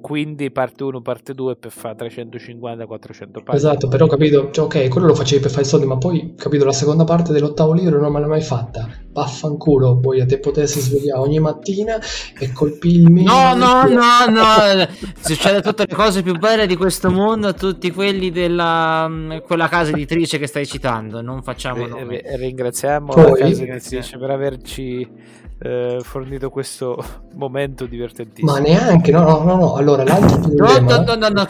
Quindi 0.05 0.51
parte 0.51 0.83
1, 0.83 1.01
parte 1.01 1.33
2 1.33 1.55
per 1.55 1.71
fare 1.71 1.95
350-400 1.95 2.85
pagine. 2.85 3.55
Esatto, 3.55 3.87
però 3.87 4.05
ho 4.05 4.07
capito, 4.07 4.51
cioè, 4.51 4.65
ok, 4.65 4.87
quello 4.87 5.07
lo 5.07 5.15
facevi 5.15 5.41
per 5.41 5.49
fare 5.49 5.63
i 5.63 5.65
soldi, 5.65 5.87
ma 5.87 5.97
poi, 5.97 6.35
capito, 6.37 6.63
la 6.63 6.71
seconda 6.71 7.05
parte 7.05 7.33
dell'ottavo 7.33 7.73
libro 7.73 7.99
non 7.99 8.11
me 8.11 8.19
l'hai 8.19 8.29
mai 8.29 8.41
fatta. 8.43 8.87
Vaffanculo, 9.11 9.97
poi 9.97 10.21
a 10.21 10.27
te 10.27 10.37
potessi 10.37 10.79
svegliare 10.79 11.21
ogni 11.21 11.39
mattina 11.39 11.97
e 12.39 12.51
colpirmi. 12.51 13.23
No, 13.23 13.55
no, 13.55 13.81
no, 13.87 14.29
no, 14.29 14.87
succede 15.19 15.63
tutte 15.63 15.85
le 15.87 15.95
cose 15.95 16.21
più 16.21 16.37
belle 16.37 16.67
di 16.67 16.75
questo 16.75 17.09
mondo 17.09 17.47
a 17.47 17.53
tutti 17.53 17.89
quelli 17.89 18.29
della 18.29 19.07
mm, 19.09 19.37
quella 19.47 19.67
casa 19.67 19.89
editrice 19.89 20.37
che 20.37 20.45
stai 20.45 20.67
citando, 20.67 21.21
non 21.21 21.41
facciamo 21.41 21.83
R- 21.83 22.21
ringraziamo 22.37 23.11
poi, 23.11 23.23
la 23.23 23.37
casa 23.37 23.63
editrice 23.63 24.19
per 24.19 24.29
averci 24.29 25.43
eh, 25.59 25.99
fornito 26.01 26.49
questo 26.49 27.03
momento 27.35 27.85
divertentissimo. 27.85 28.51
Ma 28.51 28.59
neanche, 28.59 29.11
no, 29.11 29.21
no, 29.23 29.43
no, 29.43 29.55
no. 29.55 29.75
Allora, 29.75 30.03
l'altro 30.03 30.39
problema... 30.39 30.97
No, 30.97 31.03
no, 31.03 31.15
no, 31.15 31.29
no, 31.29 31.47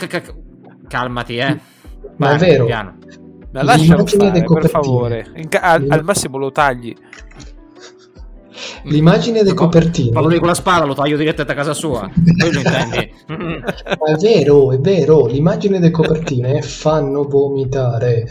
calmati, 0.87 1.37
eh. 1.37 1.59
Ma 2.17 2.27
Vai, 2.27 2.35
è 2.35 2.39
vero. 2.39 2.65
Piano. 2.65 2.97
Ma 3.51 3.63
lascialo 3.63 4.05
stare, 4.05 4.43
per 4.43 4.69
favore. 4.69 5.31
Ca- 5.47 5.61
al, 5.61 5.85
al 5.89 6.03
massimo 6.03 6.37
lo 6.37 6.51
tagli. 6.51 6.93
L'immagine 8.83 9.43
delle 9.43 9.53
copertine. 9.53 10.11
Parlo 10.11 10.37
con 10.37 10.47
la 10.47 10.53
spada, 10.53 10.85
lo 10.85 10.93
taglio 10.93 11.17
direttamente 11.17 11.51
a 11.51 11.55
casa 11.55 11.73
sua. 11.73 12.09
È 13.25 14.15
vero, 14.19 14.71
è 14.71 14.79
vero. 14.79 15.25
L'immagine 15.25 15.79
delle 15.79 15.91
copertine 15.91 16.61
fanno 16.61 17.23
vomitare 17.23 18.27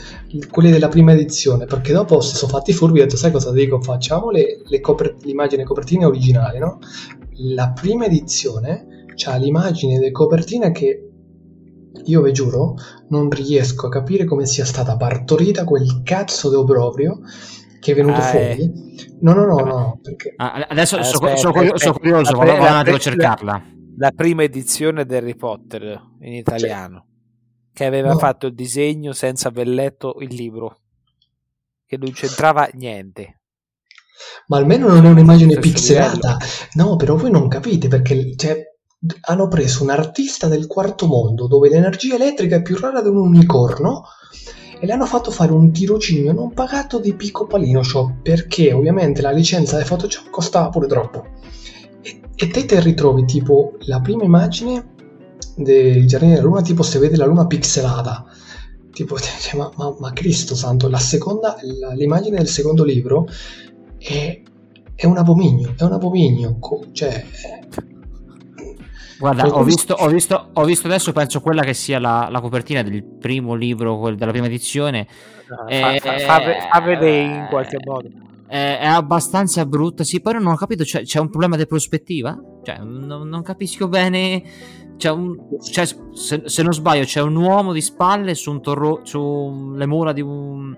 quelle 0.50 0.70
della 0.70 0.88
prima 0.88 1.12
edizione. 1.12 1.66
Perché 1.66 1.92
dopo 1.92 2.20
si 2.20 2.36
sono 2.36 2.52
fatti 2.52 2.72
furbi 2.72 2.98
e 2.98 3.02
ho 3.02 3.04
detto: 3.04 3.16
Sai 3.16 3.32
cosa 3.32 3.50
dico? 3.52 3.80
Facciamo 3.80 4.30
le, 4.30 4.62
le 4.64 4.80
coper- 4.80 5.16
l'immagine 5.22 5.64
copertine 5.64 6.04
originali, 6.04 6.58
no? 6.58 6.78
La 7.52 7.70
prima 7.70 8.06
edizione 8.06 9.04
c'ha 9.14 9.36
l'immagine 9.36 9.98
delle 9.98 10.12
copertine 10.12 10.70
che 10.72 11.08
io 12.06 12.22
vi 12.22 12.32
giuro, 12.32 12.76
non 13.08 13.30
riesco 13.30 13.86
a 13.86 13.90
capire 13.90 14.24
come 14.24 14.46
sia 14.46 14.64
stata 14.64 14.96
partorita 14.96 15.64
quel 15.64 16.02
cazzo 16.02 16.50
di 16.50 16.56
obrovrio 16.56 17.20
che 17.84 17.92
è 17.92 17.94
venuto 17.94 18.16
ah, 18.16 18.22
fuori. 18.22 18.62
Eh. 18.62 18.72
No, 19.20 19.34
no, 19.34 19.44
no, 19.44 19.60
no. 19.60 20.00
Perché... 20.02 20.32
Ah, 20.36 20.66
adesso 20.70 20.96
aspetta, 20.96 21.36
sono, 21.36 21.52
curioso, 21.52 21.76
sono 21.76 21.98
curioso 21.98 22.36
vado, 22.36 22.52
vado 22.52 22.62
un 22.62 22.76
attimo 22.76 22.96
a 22.96 22.98
cercarla. 22.98 23.64
La 23.98 24.10
prima 24.10 24.42
edizione 24.42 25.04
di 25.04 25.14
Harry 25.14 25.36
Potter 25.36 26.00
in 26.20 26.32
italiano, 26.32 27.06
sì. 27.06 27.70
che 27.74 27.84
aveva 27.84 28.12
no. 28.12 28.18
fatto 28.18 28.46
il 28.46 28.54
disegno 28.54 29.12
senza 29.12 29.48
aver 29.48 29.68
letto 29.68 30.16
il 30.20 30.34
libro, 30.34 30.80
che 31.86 31.98
non 31.98 32.10
c'entrava 32.12 32.68
niente. 32.72 33.40
Ma 34.46 34.56
almeno 34.56 34.88
non 34.88 35.04
è 35.04 35.10
un'immagine 35.10 35.58
pixelata. 35.58 36.38
No, 36.74 36.96
però 36.96 37.16
voi 37.16 37.30
non 37.30 37.48
capite 37.48 37.88
perché 37.88 38.34
cioè, 38.34 38.62
hanno 39.26 39.48
preso 39.48 39.82
un 39.82 39.90
artista 39.90 40.48
del 40.48 40.66
quarto 40.66 41.06
mondo 41.06 41.46
dove 41.46 41.68
l'energia 41.68 42.14
elettrica 42.14 42.56
è 42.56 42.62
più 42.62 42.78
rara 42.78 43.02
di 43.02 43.08
un 43.08 43.18
unicorno 43.18 44.04
e 44.78 44.86
le 44.86 44.92
hanno 44.92 45.06
fatto 45.06 45.30
fare 45.30 45.52
un 45.52 45.72
tirocinio 45.72 46.32
non 46.32 46.52
pagato 46.52 46.98
di 46.98 47.14
Pico 47.14 47.46
Palino 47.46 47.82
Shop 47.82 48.22
perché 48.22 48.72
ovviamente 48.72 49.22
la 49.22 49.30
licenza 49.30 49.78
di 49.78 49.84
Photoshop 49.84 50.30
costava 50.30 50.68
pure 50.68 50.86
troppo. 50.86 51.24
E, 52.02 52.20
e 52.34 52.48
te 52.48 52.64
te 52.64 52.80
ritrovi 52.80 53.24
tipo 53.24 53.74
la 53.86 54.00
prima 54.00 54.24
immagine 54.24 54.92
del 55.56 56.06
giardino 56.06 56.34
della 56.34 56.46
luna, 56.46 56.62
tipo 56.62 56.82
se 56.82 56.98
vede 56.98 57.16
la 57.16 57.26
luna 57.26 57.46
pixelata. 57.46 58.24
Tipo, 58.90 59.18
cioè, 59.18 59.56
ma, 59.56 59.70
ma, 59.76 59.94
ma, 59.98 60.12
Cristo 60.12 60.54
santo, 60.54 60.88
la 60.88 60.98
seconda, 60.98 61.56
la, 61.80 61.92
l'immagine 61.92 62.36
del 62.36 62.48
secondo 62.48 62.84
libro 62.84 63.26
è, 63.98 64.42
è 64.94 65.06
un 65.06 65.16
abominio, 65.16 65.74
è 65.76 65.82
un 65.82 65.92
abominio, 65.92 66.58
cioè 66.92 67.24
Guarda, 69.18 69.46
ho 69.46 69.62
visto, 69.62 69.94
ho, 69.94 70.08
visto, 70.08 70.50
ho 70.52 70.64
visto, 70.64 70.86
adesso, 70.86 71.12
penso 71.12 71.40
quella 71.40 71.62
che 71.62 71.74
sia 71.74 71.98
la, 71.98 72.28
la 72.30 72.40
copertina 72.40 72.82
del 72.82 73.04
primo 73.04 73.54
libro, 73.54 74.14
della 74.14 74.32
prima 74.32 74.46
edizione. 74.46 75.06
Uh, 75.48 75.72
fa, 75.72 75.96
fa, 75.98 76.18
fa, 76.18 76.40
fa, 76.72 76.80
vedere 76.80 77.20
in 77.20 77.46
qualche 77.48 77.78
modo. 77.84 78.08
È, 78.46 78.78
è, 78.80 78.86
abbastanza 78.86 79.64
brutta, 79.66 80.04
sì, 80.04 80.20
poi 80.20 80.34
non 80.34 80.46
ho 80.46 80.56
capito, 80.56 80.84
c'è, 80.84 81.02
c'è 81.02 81.20
un 81.20 81.30
problema 81.30 81.56
di 81.56 81.66
prospettiva? 81.66 82.38
Cioè, 82.62 82.78
non, 82.78 83.28
non 83.28 83.42
capisco 83.42 83.88
bene... 83.88 84.42
C'è 84.96 85.10
un, 85.10 85.36
c'è, 85.58 85.86
se, 86.12 86.42
se, 86.44 86.62
non 86.62 86.72
sbaglio, 86.72 87.02
c'è 87.02 87.20
un 87.20 87.34
uomo 87.34 87.72
di 87.72 87.80
spalle 87.80 88.36
su 88.36 88.52
un 88.52 88.62
torro, 88.62 89.00
sulle 89.02 89.86
mura 89.86 90.12
di 90.12 90.20
un, 90.20 90.72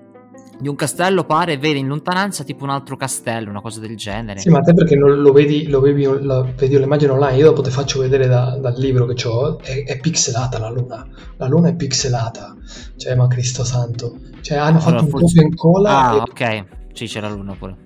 di 0.59 0.69
un 0.69 0.75
castello 0.75 1.25
pare 1.25 1.55
e 1.55 1.59
vede 1.59 1.79
in 1.79 1.87
lontananza 1.87 2.43
tipo 2.43 2.65
un 2.65 2.71
altro 2.71 2.97
castello, 2.97 3.51
una 3.51 3.61
cosa 3.61 3.81
del 3.81 3.97
genere. 3.97 4.41
Sì, 4.41 4.49
ma 4.49 4.61
te 4.61 4.73
perché 4.73 4.97
non 4.97 5.21
lo 5.21 5.33
vedi, 5.33 5.69
lo 5.69 5.81
vedi, 5.81 6.05
lo, 6.05 6.49
vedi 6.57 6.79
l'immagine 6.79 7.13
online, 7.13 7.37
io 7.37 7.47
dopo 7.47 7.63
ti 7.63 7.71
faccio 7.71 8.01
vedere 8.01 8.27
da, 8.27 8.57
dal 8.59 8.75
libro 8.79 9.07
che 9.07 9.29
ho, 9.29 9.59
è, 9.59 9.85
è, 9.85 9.99
pixelata 9.99 10.59
la 10.59 10.71
luna, 10.71 11.07
la 11.37 11.47
luna 11.47 11.69
è 11.69 11.75
pixelata, 11.75 12.57
cioè 12.97 13.15
ma 13.15 13.27
Cristo 13.29 13.65
santo, 13.65 14.19
cioè 14.41 14.59
hanno 14.59 14.79
allora, 14.79 14.99
fatto 14.99 15.05
un 15.05 15.11
forse... 15.11 15.43
in 15.43 15.55
cola. 15.55 16.09
Ah, 16.09 16.15
e... 16.15 16.19
ok, 16.21 16.65
sì 16.93 17.07
c'è 17.07 17.21
la 17.21 17.31
luna 17.31 17.55
pure. 17.55 17.85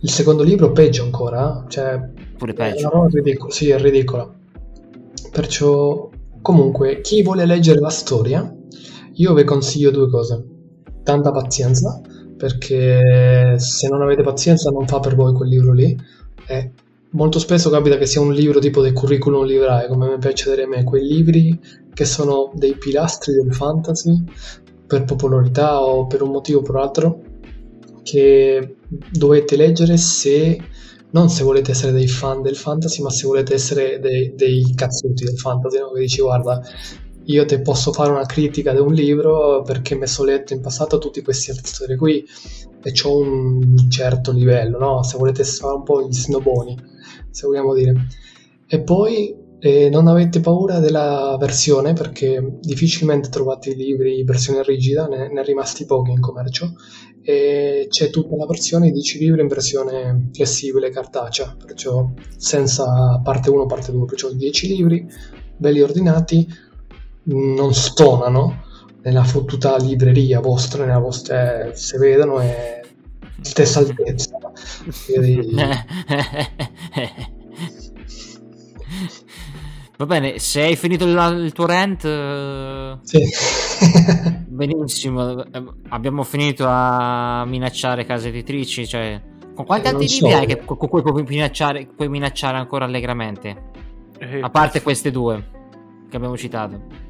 Il 0.00 0.10
secondo 0.10 0.44
libro 0.44 0.70
peggio 0.70 1.02
ancora, 1.02 1.64
cioè... 1.68 2.00
Pure 2.36 2.52
peggio. 2.52 3.06
È 3.06 3.10
ridicola, 3.10 3.52
sì, 3.52 3.70
è 3.70 3.80
ridicola. 3.80 4.32
Perciò, 5.32 6.08
comunque, 6.40 7.00
chi 7.00 7.24
vuole 7.24 7.44
leggere 7.44 7.80
la 7.80 7.90
storia, 7.90 8.54
io 9.14 9.34
vi 9.34 9.42
consiglio 9.42 9.90
due 9.90 10.08
cose 10.08 10.57
tanta 11.08 11.30
pazienza 11.30 12.02
perché 12.36 13.58
se 13.58 13.88
non 13.88 14.02
avete 14.02 14.22
pazienza 14.22 14.68
non 14.68 14.86
fa 14.86 15.00
per 15.00 15.14
voi 15.14 15.32
quel 15.32 15.48
libro 15.48 15.72
lì 15.72 15.98
e 16.46 16.70
molto 17.12 17.38
spesso 17.38 17.70
capita 17.70 17.96
che 17.96 18.04
sia 18.04 18.20
un 18.20 18.34
libro 18.34 18.58
tipo 18.58 18.82
del 18.82 18.92
curriculum 18.92 19.46
librae 19.46 19.88
come 19.88 20.10
mi 20.10 20.18
piace 20.18 20.50
vedere 20.50 20.66
a 20.66 20.68
me 20.68 20.84
quei 20.84 21.06
libri 21.06 21.58
che 21.94 22.04
sono 22.04 22.52
dei 22.54 22.76
pilastri 22.76 23.32
del 23.32 23.54
fantasy 23.54 24.22
per 24.86 25.04
popolarità 25.04 25.82
o 25.82 26.06
per 26.06 26.20
un 26.20 26.30
motivo 26.30 26.58
o 26.58 26.62
per 26.62 26.76
altro 26.76 27.20
che 28.02 28.76
dovete 29.10 29.56
leggere 29.56 29.96
se 29.96 30.60
non 31.12 31.30
se 31.30 31.42
volete 31.42 31.70
essere 31.70 31.92
dei 31.92 32.06
fan 32.06 32.42
del 32.42 32.56
fantasy 32.56 33.00
ma 33.00 33.08
se 33.08 33.26
volete 33.26 33.54
essere 33.54 33.98
dei, 33.98 34.34
dei 34.34 34.74
cazzuti 34.74 35.24
del 35.24 35.38
fantasy 35.38 35.78
no? 35.78 35.90
che 35.92 36.00
dici 36.00 36.20
guarda 36.20 36.60
io 37.28 37.44
ti 37.46 37.60
posso 37.60 37.92
fare 37.92 38.10
una 38.10 38.26
critica 38.26 38.72
di 38.72 38.80
un 38.80 38.92
libro 38.92 39.62
perché 39.62 39.94
mi 39.94 40.06
sono 40.06 40.30
letto 40.30 40.52
in 40.52 40.60
passato 40.60 40.98
tutti 40.98 41.22
questi 41.22 41.50
autori 41.50 41.96
qui 41.96 42.24
e 42.82 42.92
ho 43.04 43.18
un 43.18 43.90
certo 43.90 44.32
livello, 44.32 44.78
no? 44.78 45.02
Se 45.02 45.16
volete 45.18 45.44
fare 45.44 45.74
un 45.74 45.82
po' 45.82 46.06
gli 46.06 46.12
snoboni, 46.12 46.76
se 47.30 47.46
vogliamo 47.46 47.74
dire. 47.74 47.94
E 48.66 48.82
poi 48.82 49.34
E 49.60 49.88
non 49.90 50.06
avete 50.06 50.38
paura 50.38 50.78
della 50.78 51.36
versione 51.38 51.92
perché 51.92 52.58
difficilmente 52.60 53.28
trovate 53.28 53.70
i 53.70 53.74
libri 53.74 54.20
in 54.20 54.24
versione 54.24 54.62
rigida, 54.62 55.08
ne, 55.08 55.32
ne 55.32 55.40
è 55.40 55.44
rimasti 55.44 55.84
pochi 55.84 56.12
in 56.12 56.20
commercio 56.20 56.74
e 57.22 57.86
c'è 57.90 58.08
tutta 58.10 58.36
la 58.36 58.46
versione 58.46 58.86
di 58.86 58.92
10 58.92 59.18
libri 59.18 59.40
in 59.40 59.48
versione 59.48 60.30
flessibile 60.32 60.90
cartacea, 60.90 61.56
perciò 61.66 62.08
senza 62.36 63.20
parte 63.22 63.50
1 63.50 63.66
parte 63.66 63.90
2, 63.90 64.04
perciò 64.04 64.30
10 64.30 64.68
libri 64.68 65.06
belli 65.56 65.80
ordinati, 65.80 66.46
non 67.28 67.74
stonano 67.74 68.64
nella 69.02 69.24
fottuta 69.24 69.76
libreria 69.76 70.40
vostra, 70.40 70.84
nella 70.84 70.98
vostra, 70.98 71.66
eh, 71.68 71.74
se 71.76 71.98
vedono 71.98 72.40
è 72.40 72.80
stessa 73.40 73.80
altezza. 73.80 74.36
Quindi... 75.06 75.54
Va 79.98 80.06
bene, 80.06 80.38
se 80.38 80.62
hai 80.62 80.76
finito 80.76 81.04
il, 81.04 81.40
il 81.44 81.52
tuo 81.52 81.66
rant, 81.66 82.04
eh, 82.04 82.98
sì. 83.02 83.18
benissimo. 84.46 85.44
Eh, 85.44 85.64
abbiamo 85.88 86.22
finito 86.22 86.64
a 86.68 87.44
minacciare 87.44 88.04
case 88.04 88.28
editrici. 88.28 88.86
Cioè, 88.86 89.20
con 89.54 89.64
quanti 89.66 89.88
Eh, 89.88 89.90
altri 89.90 90.06
libri 90.06 90.30
so. 90.30 90.36
hai 90.36 90.46
che 90.46 90.64
con 90.64 90.76
cui 90.76 91.02
puoi 91.02 91.24
minacciare, 91.24 91.88
puoi 91.96 92.08
minacciare 92.08 92.56
ancora 92.58 92.84
allegramente? 92.84 93.70
Eh, 94.20 94.38
A 94.40 94.50
parte 94.50 94.82
queste 94.82 95.10
due 95.10 95.50
che 96.08 96.16
abbiamo 96.16 96.36
citato. 96.36 97.06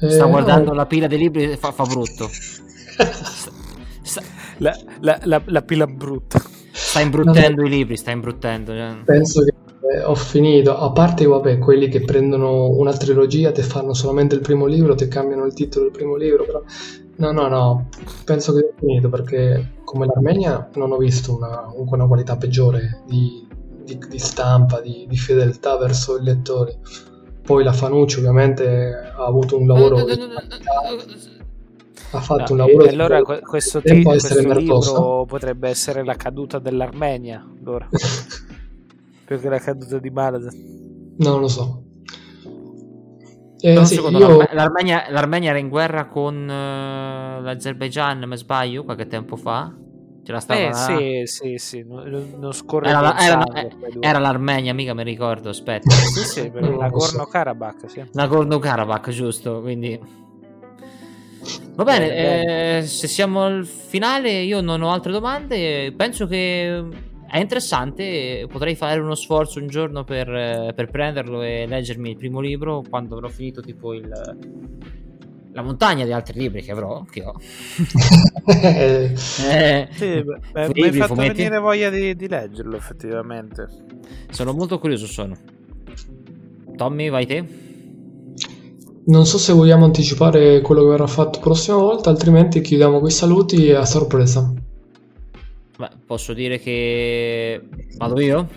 Eh, 0.00 0.10
Sta 0.10 0.24
guardando 0.26 0.70
no. 0.70 0.76
la 0.76 0.86
pila 0.86 1.06
dei 1.06 1.18
libri 1.18 1.50
e 1.52 1.56
fa, 1.56 1.72
fa 1.72 1.84
brutto. 1.84 2.28
Sta, 4.02 4.22
la, 4.58 4.76
la- 5.00 5.20
la- 5.24 5.42
la 5.46 5.62
pila 5.62 5.86
brutta. 5.86 6.40
sta 6.72 7.00
imbruttendo 7.00 7.62
i 7.64 7.68
libri, 7.68 7.96
sta 7.96 8.10
imbruttendo. 8.10 8.72
cioè. 8.72 8.96
Penso 9.04 9.42
che 9.42 9.52
eh, 9.96 10.02
ho 10.02 10.14
finito, 10.14 10.76
a 10.76 10.90
parte 10.92 11.26
vabbè, 11.26 11.58
quelli 11.58 11.88
che 11.88 12.00
prendono 12.02 12.68
una 12.70 12.92
trilogia, 12.92 13.52
te 13.52 13.62
fanno 13.62 13.94
solamente 13.94 14.34
il 14.34 14.40
primo 14.40 14.66
libro, 14.66 14.94
ti 14.94 15.06
cambiano 15.08 15.44
il 15.44 15.54
titolo 15.54 15.84
del 15.86 15.92
primo 15.94 16.16
libro, 16.16 16.44
però 16.44 16.62
no, 17.16 17.32
no, 17.32 17.48
no, 17.48 17.88
penso 18.24 18.52
che 18.54 18.60
ho 18.60 18.72
finito 18.78 19.08
perché 19.08 19.74
come 19.84 20.06
l'Armenia 20.06 20.68
non 20.74 20.92
ho 20.92 20.96
visto 20.96 21.34
una, 21.36 21.70
una 21.74 22.06
qualità 22.06 22.36
peggiore 22.36 23.02
di, 23.06 23.46
di- 23.84 23.98
di 24.08 24.18
stampa, 24.18 24.80
di, 24.80 25.06
di 25.08 25.16
fedeltà 25.16 25.76
verso 25.76 26.16
i 26.18 26.22
lettori. 26.22 26.76
Poi 27.42 27.64
la 27.64 27.72
Fanucci 27.72 28.18
ovviamente 28.18 29.12
ha 29.16 29.24
avuto 29.24 29.58
un 29.58 29.66
lavoro 29.66 29.96
di 30.04 30.16
qualità, 30.16 30.36
ha 32.12 32.20
fatto 32.20 32.52
un 32.52 32.58
No, 32.58 32.66
lavoro 32.66 32.84
e 32.84 32.88
di 32.88 32.94
allora 32.94 33.22
que- 33.22 33.40
questo, 33.40 33.80
Tempo 33.80 34.10
questo 34.10 34.38
libro 34.52 35.24
potrebbe 35.26 35.68
essere 35.68 36.04
la 36.04 36.14
caduta 36.14 36.58
dell'Armenia, 36.58 37.44
allora, 37.60 37.88
più 39.24 39.38
che 39.40 39.48
la 39.48 39.58
caduta 39.58 39.98
di 39.98 40.10
Malaga. 40.10 40.50
Non 41.18 41.40
lo 41.40 41.48
so. 41.48 41.82
Eh, 43.62 43.76
Un 43.76 43.84
sì, 43.84 43.96
secondo, 43.96 44.18
io- 44.18 44.28
l'Arme- 44.28 44.48
l'Armenia, 44.54 45.10
l'Armenia 45.10 45.50
era 45.50 45.58
in 45.58 45.68
guerra 45.68 46.06
con 46.06 46.48
eh, 46.48 47.40
l'Azerbaijan, 47.42 48.22
me 48.26 48.36
sbaglio, 48.36 48.84
qualche 48.84 49.06
tempo 49.06 49.36
fa. 49.36 49.70
La 50.30 50.40
stava 50.40 50.60
Eh 50.60 50.72
sì, 50.74 51.22
sì, 51.24 51.58
sì, 51.58 51.84
non, 51.86 52.34
non 52.38 52.52
scorre 52.52 52.88
Era, 52.88 53.00
la- 53.00 53.18
era- 53.18 53.44
era 54.00 54.18
l'Armenia, 54.18 54.72
mica 54.74 54.94
mi 54.94 55.02
ricordo, 55.04 55.48
aspetta. 55.50 55.88
Sì, 55.94 56.24
sì, 56.24 56.50
per. 56.50 56.62
Nagorno-Karabakh, 56.62 57.88
sì. 57.88 58.04
Nagorno-Karabakh, 58.12 59.10
giusto, 59.10 59.60
quindi... 59.60 59.98
Va 61.74 61.84
bene, 61.84 62.08
Bene, 62.08 62.78
eh, 62.78 62.82
se 62.82 63.06
siamo 63.08 63.42
al 63.44 63.64
finale 63.64 64.30
io 64.42 64.60
non 64.60 64.82
ho 64.82 64.90
altre 64.92 65.12
domande, 65.12 65.92
penso 65.96 66.26
che 66.26 66.84
è 67.26 67.38
interessante, 67.38 68.46
potrei 68.50 68.74
fare 68.74 69.00
uno 69.00 69.14
sforzo 69.14 69.58
un 69.60 69.68
giorno 69.68 70.04
per, 70.04 70.26
per 70.74 70.90
prenderlo 70.90 71.40
e 71.42 71.64
leggermi 71.66 72.10
il 72.10 72.16
primo 72.16 72.40
libro 72.40 72.82
quando 72.88 73.14
avrò 73.14 73.28
finito 73.28 73.62
tipo 73.62 73.94
il... 73.94 74.08
La 75.52 75.62
montagna 75.62 76.04
di 76.04 76.12
altri 76.12 76.38
libri 76.38 76.62
che 76.62 76.70
avrò, 76.72 77.04
che 77.04 77.24
ho. 77.24 77.34
Eh, 79.48 79.88
Sì, 79.90 80.22
beh, 80.22 80.40
beh, 80.52 80.70
mi 80.72 80.82
libri, 80.82 81.00
hai 81.00 81.06
fatto 81.06 81.14
fumetti. 81.14 81.42
venire 81.42 81.58
voglia 81.58 81.90
di, 81.90 82.14
di 82.16 82.28
leggerlo, 82.28 82.76
effettivamente. 82.76 83.68
Sono 84.30 84.52
molto 84.52 84.78
curioso, 84.78 85.06
sono. 85.06 85.36
Tommy, 86.76 87.08
vai 87.10 87.26
te? 87.26 87.44
Non 89.06 89.26
so 89.26 89.36
se 89.38 89.52
vogliamo 89.52 89.84
anticipare 89.84 90.60
quello 90.62 90.82
che 90.82 90.88
verrà 90.90 91.06
fatto 91.06 91.38
prossima 91.40 91.76
volta, 91.76 92.10
altrimenti 92.10 92.60
chiudiamo 92.60 92.98
quei 93.00 93.10
saluti 93.10 93.70
a 93.72 93.84
sorpresa. 93.84 94.52
Beh, 95.76 95.90
posso 96.06 96.32
dire 96.34 96.58
che... 96.58 97.60
Vado 97.96 98.20
io? 98.20 98.48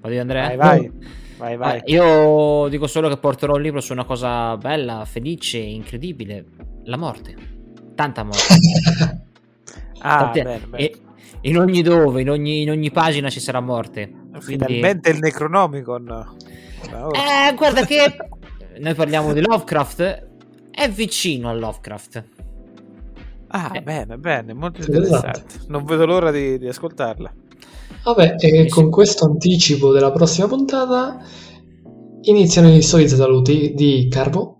Vado 0.00 0.14
io 0.14 0.20
Andrea? 0.20 0.54
Vai, 0.56 0.56
vai, 0.56 0.92
vai, 1.38 1.56
vai. 1.56 1.80
Io 1.86 2.68
dico 2.68 2.86
solo 2.86 3.08
che 3.08 3.16
porterò 3.16 3.54
un 3.54 3.62
libro 3.62 3.80
su 3.80 3.92
una 3.92 4.04
cosa 4.04 4.56
bella, 4.56 5.04
felice, 5.06 5.58
incredibile. 5.58 6.44
La 6.84 6.96
morte. 6.96 7.34
Tanta 7.94 8.22
morte. 8.24 8.54
Ah, 10.00 10.18
Tante- 10.18 10.42
bene, 10.44 10.66
bene. 10.68 10.84
e 10.84 10.96
in 11.40 11.58
ogni 11.58 11.82
dove, 11.82 12.20
in 12.20 12.30
ogni, 12.30 12.62
in 12.62 12.70
ogni 12.70 12.92
pagina 12.92 13.28
ci 13.30 13.40
sarà 13.40 13.58
morte. 13.58 14.08
Quindi- 14.44 14.64
Finalmente 14.66 15.10
il 15.10 15.18
Necronomicon. 15.18 16.08
Ora- 16.92 17.48
Eh, 17.48 17.54
guarda 17.56 17.84
che 17.84 18.16
noi 18.78 18.94
parliamo 18.94 19.32
di 19.32 19.40
Lovecraft. 19.40 20.26
È 20.70 20.88
vicino 20.88 21.48
a 21.48 21.52
Lovecraft. 21.52 22.24
Ah, 23.48 23.72
eh. 23.74 23.82
bene, 23.82 24.16
bene, 24.18 24.52
molto 24.52 24.82
Sì, 24.82 24.90
interessante. 24.90 25.42
Non 25.66 25.82
vedo 25.84 26.06
l'ora 26.06 26.30
di, 26.30 26.58
di 26.58 26.68
ascoltarla. 26.68 27.32
Vabbè, 28.14 28.36
e 28.38 28.68
con 28.68 28.88
questo 28.88 29.26
anticipo 29.26 29.92
della 29.92 30.10
prossima 30.10 30.46
puntata 30.48 31.18
iniziano 32.22 32.74
i 32.74 32.80
soliti 32.80 33.14
saluti 33.14 33.74
di 33.74 34.08
Carbo, 34.10 34.54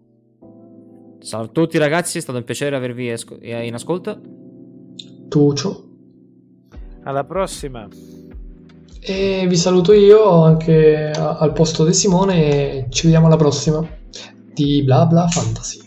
Ciao 1.21 1.43
a 1.43 1.47
tutti 1.49 1.79
ragazzi, 1.79 2.19
è 2.19 2.21
stato 2.21 2.37
un 2.39 2.45
piacere 2.45 2.77
avervi 2.77 3.11
asco- 3.11 3.39
in 3.41 3.73
ascolto. 3.75 4.21
Tucio 5.29 5.85
Alla 7.05 7.25
prossima. 7.25 7.89
e 9.01 9.47
vi 9.49 9.57
saluto 9.57 9.93
io 9.95 10.43
anche 10.43 11.11
a- 11.15 11.39
al 11.39 11.53
posto 11.53 11.85
di 11.87 11.95
Simone 11.95 12.35
e 12.83 12.87
ci 12.91 13.05
vediamo 13.05 13.27
alla 13.29 13.37
prossima 13.37 13.83
di 14.53 14.83
Bla 14.85 15.07
Bla 15.07 15.27
Fantasy. 15.27 15.87